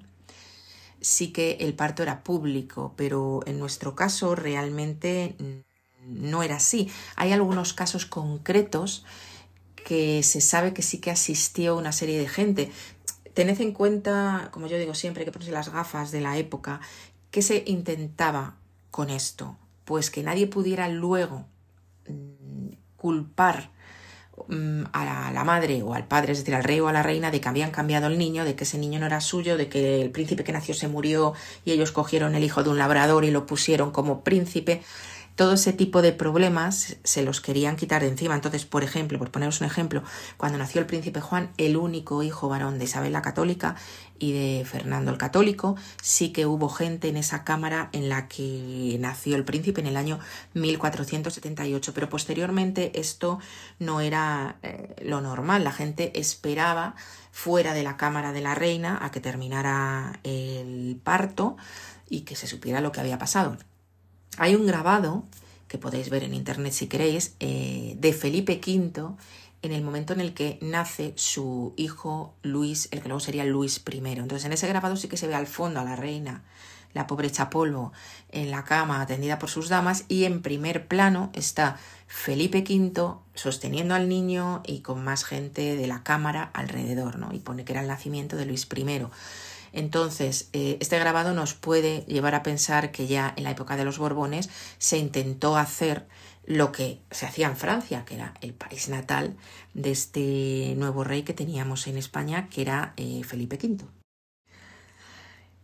sí 1.00 1.32
que 1.32 1.58
el 1.62 1.74
parto 1.76 2.04
era 2.04 2.24
público, 2.24 2.94
pero 2.98 3.40
en 3.46 3.58
nuestro 3.58 3.96
caso 3.96 4.36
realmente 4.36 5.38
no 6.02 6.44
era 6.44 6.58
así. 6.58 6.92
Hay 7.16 7.32
algunos 7.32 7.74
casos 7.74 8.06
concretos 8.06 9.06
que 9.84 10.24
se 10.24 10.42
sabe 10.42 10.74
que 10.74 10.82
sí 10.82 11.00
que 11.00 11.12
asistió 11.12 11.78
una 11.78 11.92
serie 11.92 12.20
de 12.20 12.28
gente. 12.28 12.72
Tened 13.34 13.60
en 13.62 13.72
cuenta, 13.74 14.50
como 14.52 14.68
yo 14.68 14.78
digo 14.78 14.96
siempre, 14.96 15.26
que 15.26 15.32
ponerse 15.32 15.52
las 15.52 15.72
gafas 15.72 16.12
de 16.12 16.22
la 16.22 16.38
época, 16.38 16.82
¿qué 17.32 17.42
se 17.42 17.64
intentaba 17.66 18.56
con 18.92 19.10
esto? 19.10 19.58
Pues 19.86 20.10
que 20.10 20.24
nadie 20.24 20.48
pudiera 20.48 20.88
luego 20.88 21.46
mm, 22.08 22.74
culpar 22.96 23.72
mm, 24.48 24.84
a 24.94 25.32
la 25.34 25.44
madre 25.44 25.82
o 25.84 25.94
al 25.94 26.08
padre, 26.08 26.34
es 26.34 26.40
decir, 26.40 26.56
al 26.56 26.64
rey 26.64 26.80
o 26.80 26.88
a 26.88 26.94
la 26.94 27.04
reina, 27.04 27.32
de 27.32 27.42
que 27.42 27.50
habían 27.50 27.72
cambiado 27.72 28.08
el 28.08 28.18
niño, 28.18 28.46
de 28.46 28.56
que 28.56 28.64
ese 28.64 28.78
niño 28.78 29.00
no 29.00 29.08
era 29.08 29.20
suyo, 29.20 29.58
de 29.58 29.68
que 29.68 30.02
el 30.02 30.12
príncipe 30.12 30.44
que 30.44 30.54
nació 30.54 30.74
se 30.74 30.88
murió 30.88 31.34
y 31.66 31.72
ellos 31.72 31.92
cogieron 31.92 32.36
el 32.36 32.44
hijo 32.44 32.64
de 32.64 32.70
un 32.70 32.78
labrador 32.78 33.26
y 33.26 33.32
lo 33.32 33.46
pusieron 33.46 33.92
como 33.92 34.24
príncipe 34.24 34.82
todo 35.36 35.54
ese 35.54 35.74
tipo 35.74 36.02
de 36.02 36.12
problemas 36.12 36.98
se 37.04 37.24
los 37.24 37.42
querían 37.42 37.76
quitar 37.76 38.02
de 38.02 38.10
encima. 38.10 38.36
Entonces, 38.36 38.66
por 38.66 38.84
ejemplo, 38.84 39.18
por 39.18 39.32
poneros 39.32 39.62
un 39.62 39.68
ejemplo, 39.68 40.04
cuando 40.38 40.58
nació 40.58 40.80
el 40.80 40.88
príncipe 40.88 41.22
Juan, 41.22 41.52
el 41.58 41.78
único 41.78 42.22
hijo 42.24 42.50
varón 42.50 42.78
de 42.78 42.86
Isabel 42.86 43.14
la 43.14 43.22
Católica 43.22 43.76
y 44.20 44.32
de 44.32 44.66
Fernando 44.66 45.12
el 45.12 45.18
Católico, 45.18 45.76
sí 46.02 46.32
que 46.32 46.46
hubo 46.46 46.70
gente 46.70 47.10
en 47.10 47.18
esa 47.18 47.44
cámara 47.44 47.90
en 47.94 48.10
la 48.10 48.28
que 48.28 48.98
nació 49.00 49.36
el 49.36 49.44
príncipe 49.44 49.82
en 49.82 49.88
el 49.88 49.98
año 49.98 50.20
1478, 50.54 51.94
pero 51.94 52.10
posteriormente 52.10 53.00
esto 53.00 53.40
no 53.80 54.02
era 54.02 54.58
eh, 54.62 54.96
lo 55.04 55.20
normal, 55.22 55.64
la 55.64 55.72
gente 55.72 56.18
esperaba 56.20 56.96
fuera 57.32 57.74
de 57.74 57.84
la 57.84 57.98
cámara 57.98 58.32
de 58.32 58.42
la 58.42 58.54
reina 58.54 59.00
a 59.02 59.10
que 59.12 59.20
terminara 59.20 60.20
el 60.24 61.00
parto 61.04 61.58
y 62.08 62.22
que 62.22 62.36
se 62.36 62.46
supiera 62.46 62.80
lo 62.80 62.92
que 62.92 63.00
había 63.00 63.18
pasado. 63.18 63.58
Hay 64.38 64.56
un 64.56 64.66
grabado 64.66 65.24
que 65.68 65.78
podéis 65.78 66.10
ver 66.10 66.24
en 66.24 66.34
internet 66.34 66.74
si 66.74 66.88
queréis, 66.88 67.36
eh, 67.40 67.96
de 67.98 68.14
Felipe 68.14 68.62
V 68.64 69.16
en 69.64 69.72
el 69.72 69.82
momento 69.82 70.14
en 70.14 70.20
el 70.20 70.34
que 70.34 70.60
nace 70.62 71.14
su 71.16 71.74
hijo 71.78 72.36
Luis, 72.44 72.90
el 72.92 73.02
que 73.02 73.08
luego 73.08 73.22
sería 73.22 73.46
Luis 73.46 73.82
I. 73.92 73.98
Entonces 73.98 74.46
en 74.46 74.54
ese 74.54 74.68
grabado 74.68 74.96
sí 74.98 75.08
que 75.08 75.18
se 75.18 75.28
ve 75.28 75.36
al 75.36 75.48
fondo 75.48 75.80
a 75.80 75.86
la 75.86 75.96
reina, 75.96 76.44
la 76.94 77.08
pobre 77.08 77.32
Chapolvo, 77.32 77.92
en 78.30 78.52
la 78.52 78.66
cama 78.66 79.02
atendida 79.02 79.40
por 79.40 79.50
sus 79.50 79.70
damas 79.70 80.06
y 80.10 80.26
en 80.26 80.42
primer 80.42 80.88
plano 80.88 81.32
está 81.34 81.78
Felipe 82.08 82.64
V 82.68 83.16
sosteniendo 83.34 83.96
al 83.96 84.10
niño 84.10 84.62
y 84.66 84.82
con 84.82 85.04
más 85.04 85.24
gente 85.24 85.76
de 85.76 85.88
la 85.88 86.04
cámara 86.04 86.52
alrededor, 86.54 87.18
¿no? 87.18 87.34
Y 87.34 87.40
pone 87.40 87.66
que 87.66 87.74
era 87.74 87.82
el 87.82 87.88
nacimiento 87.88 88.36
de 88.36 88.46
Luis 88.46 88.68
I. 88.76 89.08
Entonces, 89.74 90.50
eh, 90.54 90.78
este 90.80 91.00
grabado 91.00 91.34
nos 91.34 91.56
puede 91.56 92.02
llevar 92.02 92.36
a 92.36 92.44
pensar 92.44 92.92
que 92.92 93.08
ya 93.08 93.34
en 93.36 93.44
la 93.44 93.52
época 93.52 93.76
de 93.76 93.84
los 93.84 93.98
Borbones 93.98 94.50
se 94.78 94.98
intentó 94.98 95.58
hacer 95.58 96.08
lo 96.46 96.72
que 96.72 97.02
se 97.10 97.26
hacía 97.26 97.48
en 97.48 97.58
Francia, 97.58 98.06
que 98.06 98.16
era 98.16 98.34
el 98.42 98.54
país 98.54 98.88
natal 98.90 99.36
de 99.74 99.92
este 99.92 100.76
nuevo 100.78 101.04
rey 101.04 101.24
que 101.24 101.34
teníamos 101.34 101.88
en 101.88 101.98
España, 101.98 102.48
que 102.50 102.62
era 102.62 102.94
eh, 102.98 103.24
Felipe 103.24 103.58
V. 103.62 103.86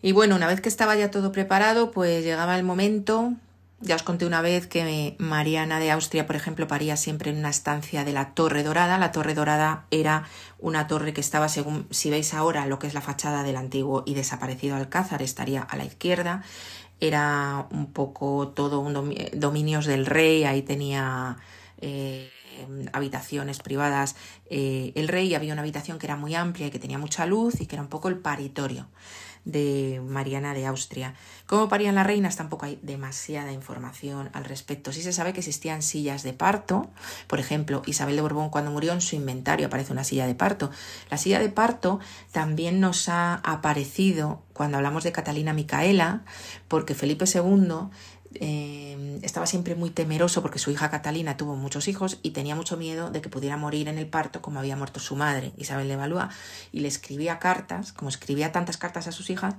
Y 0.02 0.14
bueno, 0.14 0.38
una 0.38 0.48
vez 0.48 0.62
que 0.62 0.70
estaba 0.70 0.96
ya 0.96 1.12
todo 1.12 1.32
preparado, 1.32 1.92
pues 1.92 2.24
llegaba 2.24 2.58
el 2.58 2.64
momento 2.64 3.34
ya 3.82 3.96
os 3.96 4.04
conté 4.04 4.26
una 4.26 4.42
vez 4.42 4.68
que 4.68 5.16
Mariana 5.20 5.80
de 5.80 5.92
Austria, 5.92 6.28
por 6.28 6.36
ejemplo, 6.36 6.68
paría 6.68 6.98
siempre 6.98 7.32
en 7.32 7.38
una 7.38 7.50
estancia 7.50 8.04
de 8.04 8.12
la 8.12 8.34
Torre 8.34 8.64
Dorada. 8.64 8.98
La 8.98 9.12
Torre 9.12 9.34
Dorada 9.34 9.86
era 9.90 10.26
una 10.58 10.88
torre 10.88 11.14
que 11.14 11.22
estaba, 11.22 11.48
según 11.48 11.88
si 11.90 12.10
veis 12.10 12.34
ahora 12.34 12.66
lo 12.66 12.78
que 12.78 12.88
es 12.88 12.94
la 12.94 13.02
fachada 13.02 13.44
del 13.44 13.56
antiguo 13.56 14.04
y 14.06 14.16
desaparecido 14.16 14.76
Alcázar, 14.76 15.22
estaría 15.22 15.62
a 15.62 15.78
la 15.78 15.86
izquierda. 15.86 16.44
Era 17.00 17.68
un 17.72 17.94
poco 17.94 18.50
todo 18.50 18.82
un 18.82 19.16
dominios 19.34 19.86
del 19.86 20.06
rey, 20.06 20.44
ahí 20.44 20.62
tenía 20.62 21.38
eh, 21.80 22.30
habitaciones 22.92 23.60
privadas 23.60 24.18
eh, 24.50 24.92
el 24.96 25.08
rey, 25.08 25.34
había 25.36 25.54
una 25.54 25.62
habitación 25.62 26.00
que 26.00 26.08
era 26.08 26.18
muy 26.18 26.36
amplia 26.36 26.68
y 26.68 26.72
que 26.72 26.80
tenía 26.80 26.98
mucha 26.98 27.26
luz 27.26 27.62
y 27.62 27.66
que 27.66 27.76
era 27.76 27.84
un 27.84 27.88
poco 27.88 28.10
el 28.10 28.18
paritorio 28.18 28.88
de 29.46 30.02
Mariana 30.06 30.54
de 30.54 30.66
Austria. 30.66 31.16
¿Cómo 31.46 31.68
parían 31.70 31.96
las 31.96 32.06
reinas? 32.06 32.36
Tampoco 32.36 32.66
hay 32.66 32.80
demasiada 32.82 33.52
información 33.52 34.30
al 34.34 34.46
respecto. 34.46 34.92
Sí 34.92 35.02
se 35.02 35.14
sabe 35.14 35.34
que 35.34 35.40
existían 35.40 35.82
sillas 35.82 36.24
de 36.24 36.34
parto. 36.34 36.90
Por 37.28 37.40
ejemplo, 37.40 37.82
Isabel 37.86 38.16
de 38.16 38.22
Borbón 38.22 38.50
cuando 38.50 38.72
murió 38.72 38.94
en 38.94 39.02
su 39.02 39.16
inventario 39.16 39.68
aparece 39.68 39.92
una 39.92 40.04
silla 40.04 40.28
de 40.28 40.36
parto. 40.36 40.70
La 41.10 41.18
silla 41.18 41.40
de 41.40 41.50
parto 41.50 42.00
también 42.32 42.80
nos 42.80 43.10
ha 43.10 43.36
aparecido 43.36 44.44
cuando 44.54 44.76
hablamos 44.76 45.06
de 45.06 45.14
Catalina 45.14 45.54
Micaela, 45.54 46.24
porque 46.68 46.94
Felipe 46.94 47.26
II 47.34 47.90
eh, 48.36 49.20
estaba 49.24 49.48
siempre 49.48 49.76
muy 49.76 49.90
temeroso 49.90 50.42
porque 50.42 50.60
su 50.60 50.72
hija 50.72 50.90
Catalina 50.90 51.38
tuvo 51.38 51.56
muchos 51.56 51.88
hijos 51.88 52.20
y 52.22 52.32
tenía 52.32 52.56
mucho 52.56 52.78
miedo 52.78 53.10
de 53.10 53.22
que 53.22 53.30
pudiera 53.30 53.58
morir 53.58 53.88
en 53.88 53.98
el 53.98 54.08
parto 54.08 54.42
como 54.42 54.60
había 54.60 54.76
muerto 54.76 55.00
su 55.00 55.16
madre, 55.16 55.52
Isabel 55.58 55.88
de 55.88 55.96
Valois, 55.96 56.28
y 56.72 56.82
le 56.82 56.88
escribía 56.88 57.40
cartas, 57.40 57.92
como 57.92 58.10
escribía 58.10 58.52
tantas 58.52 58.78
cartas 58.78 59.08
a 59.08 59.12
sus 59.12 59.30
hijas, 59.30 59.56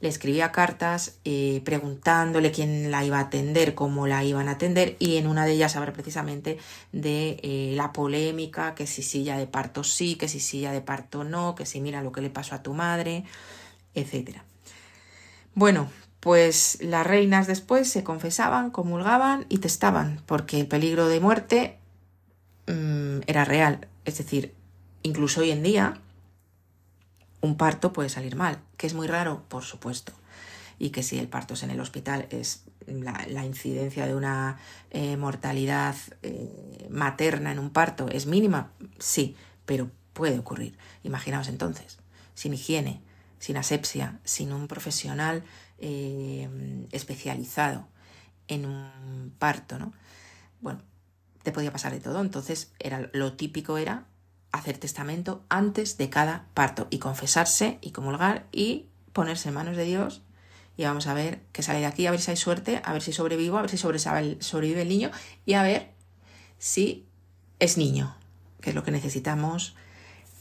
le 0.00 0.08
escribía 0.08 0.52
cartas 0.52 1.16
eh, 1.24 1.62
preguntándole 1.64 2.52
quién 2.52 2.90
la 2.90 3.04
iba 3.04 3.18
a 3.18 3.22
atender, 3.22 3.74
cómo 3.74 4.06
la 4.06 4.24
iban 4.24 4.48
a 4.48 4.52
atender, 4.52 4.96
y 4.98 5.16
en 5.16 5.26
una 5.26 5.46
de 5.46 5.52
ellas 5.52 5.76
habla 5.76 5.92
precisamente 5.92 6.58
de 6.92 7.40
eh, 7.42 7.72
la 7.76 7.92
polémica, 7.92 8.74
que 8.74 8.86
si 8.86 9.02
silla 9.02 9.38
de 9.38 9.46
parto 9.46 9.84
sí, 9.84 10.16
que 10.16 10.28
si 10.28 10.40
silla 10.40 10.72
de 10.72 10.82
parto 10.82 11.24
no, 11.24 11.54
que 11.54 11.64
si 11.64 11.80
mira 11.80 12.02
lo 12.02 12.12
que 12.12 12.20
le 12.20 12.30
pasó 12.30 12.54
a 12.54 12.62
tu 12.62 12.74
madre, 12.74 13.24
etc. 13.94 14.38
Bueno, 15.54 15.88
pues 16.26 16.78
las 16.80 17.06
reinas 17.06 17.46
después 17.46 17.88
se 17.88 18.02
confesaban, 18.02 18.72
comulgaban 18.72 19.46
y 19.48 19.58
testaban, 19.58 20.20
porque 20.26 20.58
el 20.58 20.66
peligro 20.66 21.06
de 21.06 21.20
muerte 21.20 21.78
mm, 22.66 23.20
era 23.28 23.44
real. 23.44 23.86
Es 24.04 24.18
decir, 24.18 24.52
incluso 25.04 25.42
hoy 25.42 25.52
en 25.52 25.62
día 25.62 26.00
un 27.42 27.56
parto 27.56 27.92
puede 27.92 28.08
salir 28.08 28.34
mal, 28.34 28.58
que 28.76 28.88
es 28.88 28.94
muy 28.94 29.06
raro, 29.06 29.44
por 29.46 29.62
supuesto, 29.62 30.14
y 30.80 30.90
que 30.90 31.04
si 31.04 31.16
el 31.20 31.28
parto 31.28 31.54
es 31.54 31.62
en 31.62 31.70
el 31.70 31.78
hospital 31.78 32.26
es 32.30 32.64
la, 32.88 33.46
incidencia 33.46 34.04
de 34.04 34.16
una 34.16 34.58
eh, 34.90 35.16
mortalidad 35.16 35.94
eh, 36.24 36.88
materna 36.90 37.52
en 37.52 37.60
un 37.60 37.70
parto 37.70 38.08
es 38.08 38.26
mínima, 38.26 38.72
sí, 38.98 39.36
pero 39.64 39.92
puede 40.12 40.40
ocurrir. 40.40 40.76
Imaginaos 41.04 41.46
entonces, 41.46 41.98
sin 42.34 42.52
higiene, 42.52 43.00
sin 43.38 43.56
asepsia, 43.56 44.20
sin 44.24 44.52
un 44.52 44.68
profesional 44.68 45.44
eh, 45.78 46.86
especializado 46.92 47.86
en 48.48 48.66
un 48.66 49.32
parto, 49.38 49.78
¿no? 49.78 49.92
Bueno, 50.60 50.80
te 51.42 51.52
podía 51.52 51.72
pasar 51.72 51.92
de 51.92 52.00
todo. 52.00 52.20
Entonces, 52.20 52.72
era, 52.78 53.10
lo 53.12 53.34
típico 53.34 53.78
era 53.78 54.06
hacer 54.52 54.78
testamento 54.78 55.44
antes 55.48 55.98
de 55.98 56.10
cada 56.10 56.46
parto 56.54 56.86
y 56.90 56.98
confesarse 56.98 57.78
y 57.80 57.90
comulgar 57.90 58.46
y 58.52 58.86
ponerse 59.12 59.48
en 59.48 59.54
manos 59.54 59.76
de 59.76 59.84
Dios 59.84 60.22
y 60.76 60.84
vamos 60.84 61.06
a 61.06 61.14
ver 61.14 61.40
qué 61.52 61.62
sale 61.62 61.80
de 61.80 61.86
aquí, 61.86 62.06
a 62.06 62.10
ver 62.10 62.20
si 62.20 62.30
hay 62.30 62.36
suerte, 62.36 62.82
a 62.84 62.92
ver 62.92 63.02
si 63.02 63.12
sobrevivo, 63.12 63.58
a 63.58 63.62
ver 63.62 63.70
si 63.70 63.78
sobrevive 63.78 64.82
el 64.82 64.88
niño 64.88 65.10
y 65.44 65.54
a 65.54 65.62
ver 65.62 65.90
si 66.58 67.06
es 67.58 67.78
niño, 67.78 68.16
que 68.60 68.70
es 68.70 68.76
lo 68.76 68.84
que 68.84 68.90
necesitamos 68.90 69.74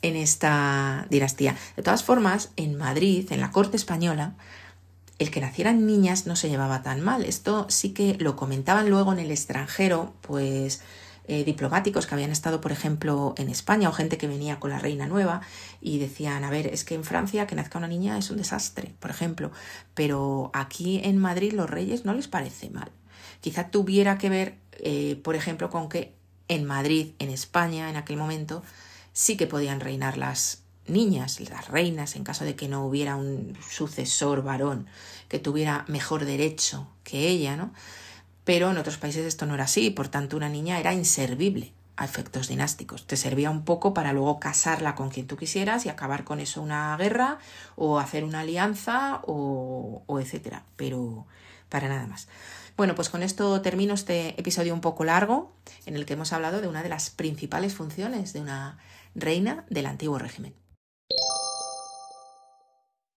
en 0.02 0.16
esta 0.16 1.08
dinastía. 1.10 1.56
De 1.76 1.84
todas 1.84 2.04
formas, 2.04 2.52
en 2.56 2.78
Madrid, 2.78 3.32
en 3.32 3.42
la 3.42 3.52
corte 3.52 3.78
española, 3.78 4.36
el 5.18 5.32
que 5.32 5.42
nacieran 5.42 5.86
niñas 5.86 6.28
no 6.28 6.36
se 6.36 6.50
llevaba 6.50 6.84
tan 6.84 7.02
mal. 7.02 7.24
Esto 7.24 7.66
sí 7.70 7.92
que 7.92 8.16
lo 8.20 8.36
comentaban 8.36 8.90
luego 8.90 9.14
en 9.14 9.20
el 9.20 9.32
extranjero, 9.32 10.14
pues 10.22 10.82
eh, 11.28 11.44
diplomáticos 11.44 12.06
que 12.06 12.14
habían 12.14 12.32
estado, 12.32 12.62
por 12.62 12.72
ejemplo, 12.72 13.34
en 13.38 13.50
España 13.50 13.90
o 13.90 13.92
gente 13.92 14.18
que 14.18 14.28
venía 14.28 14.60
con 14.60 14.70
la 14.70 14.78
reina 14.78 15.08
nueva 15.08 15.42
y 15.82 15.98
decían, 15.98 16.44
a 16.44 16.52
ver, 16.52 16.68
es 16.68 16.84
que 16.84 16.94
en 16.94 17.04
Francia 17.04 17.48
que 17.48 17.56
nazca 17.56 17.80
una 17.80 17.88
niña 17.88 18.18
es 18.18 18.30
un 18.30 18.38
desastre, 18.38 18.94
por 19.00 19.10
ejemplo, 19.10 19.52
pero 19.96 20.52
aquí 20.54 21.02
en 21.04 21.18
Madrid 21.18 21.54
los 21.54 21.70
reyes 21.70 22.06
no 22.06 22.14
les 22.14 22.28
parece 22.28 22.70
mal. 22.70 22.92
Quizá 23.42 23.70
tuviera 23.70 24.20
que 24.20 24.30
ver, 24.30 24.58
eh, 24.80 25.20
por 25.24 25.36
ejemplo, 25.36 25.72
con 25.72 25.90
que 25.90 26.14
en 26.48 26.64
Madrid, 26.66 27.14
en 27.18 27.30
España, 27.30 27.90
en 27.90 27.96
aquel 27.96 28.18
momento, 28.18 28.62
sí 29.16 29.38
que 29.38 29.48
podían 29.48 29.80
reinar 29.80 30.18
las 30.18 30.62
niñas, 30.88 31.40
las 31.40 31.70
reinas, 31.70 32.18
en 32.18 32.26
caso 32.26 32.44
de 32.44 32.58
que 32.58 32.68
no 32.68 32.86
hubiera 32.86 33.16
un 33.16 33.58
sucesor 33.68 34.44
varón 34.44 34.88
que 35.30 35.40
tuviera 35.40 35.86
mejor 35.88 36.26
derecho 36.26 36.90
que 37.04 37.30
ella, 37.30 37.56
¿no? 37.56 37.74
Pero 38.44 38.70
en 38.70 38.78
otros 38.78 38.98
países 38.98 39.26
esto 39.26 39.46
no 39.46 39.56
era 39.56 39.64
así, 39.64 39.90
por 39.90 40.10
tanto 40.10 40.36
una 40.36 40.50
niña 40.50 40.80
era 40.80 40.94
inservible 40.94 41.72
a 41.96 42.04
efectos 42.04 42.50
dinásticos. 42.50 43.08
Te 43.08 43.16
servía 43.16 43.50
un 43.50 43.64
poco 43.64 43.94
para 43.94 44.12
luego 44.12 44.38
casarla 44.40 44.96
con 44.96 45.10
quien 45.10 45.28
tú 45.28 45.38
quisieras 45.38 45.86
y 45.86 45.90
acabar 45.90 46.26
con 46.26 46.42
eso 46.42 46.62
una 46.62 46.96
guerra 46.98 47.40
o 47.78 48.00
hacer 48.00 48.26
una 48.26 48.42
alianza 48.42 49.22
o, 49.24 50.04
o 50.06 50.20
etcétera, 50.20 50.66
pero 50.76 51.26
para 51.70 51.88
nada 51.88 52.06
más. 52.06 52.28
Bueno, 52.76 52.94
pues 52.94 53.08
con 53.08 53.24
esto 53.24 53.62
termino 53.62 53.94
este 53.94 54.38
episodio 54.38 54.74
un 54.74 54.82
poco 54.82 55.06
largo 55.06 55.54
en 55.86 55.96
el 55.96 56.06
que 56.06 56.14
hemos 56.14 56.34
hablado 56.34 56.60
de 56.60 56.68
una 56.68 56.84
de 56.84 56.90
las 56.90 57.10
principales 57.10 57.74
funciones 57.74 58.34
de 58.34 58.42
una 58.42 58.78
reina 59.16 59.66
del 59.70 59.86
antiguo 59.86 60.20
régimen. 60.20 60.56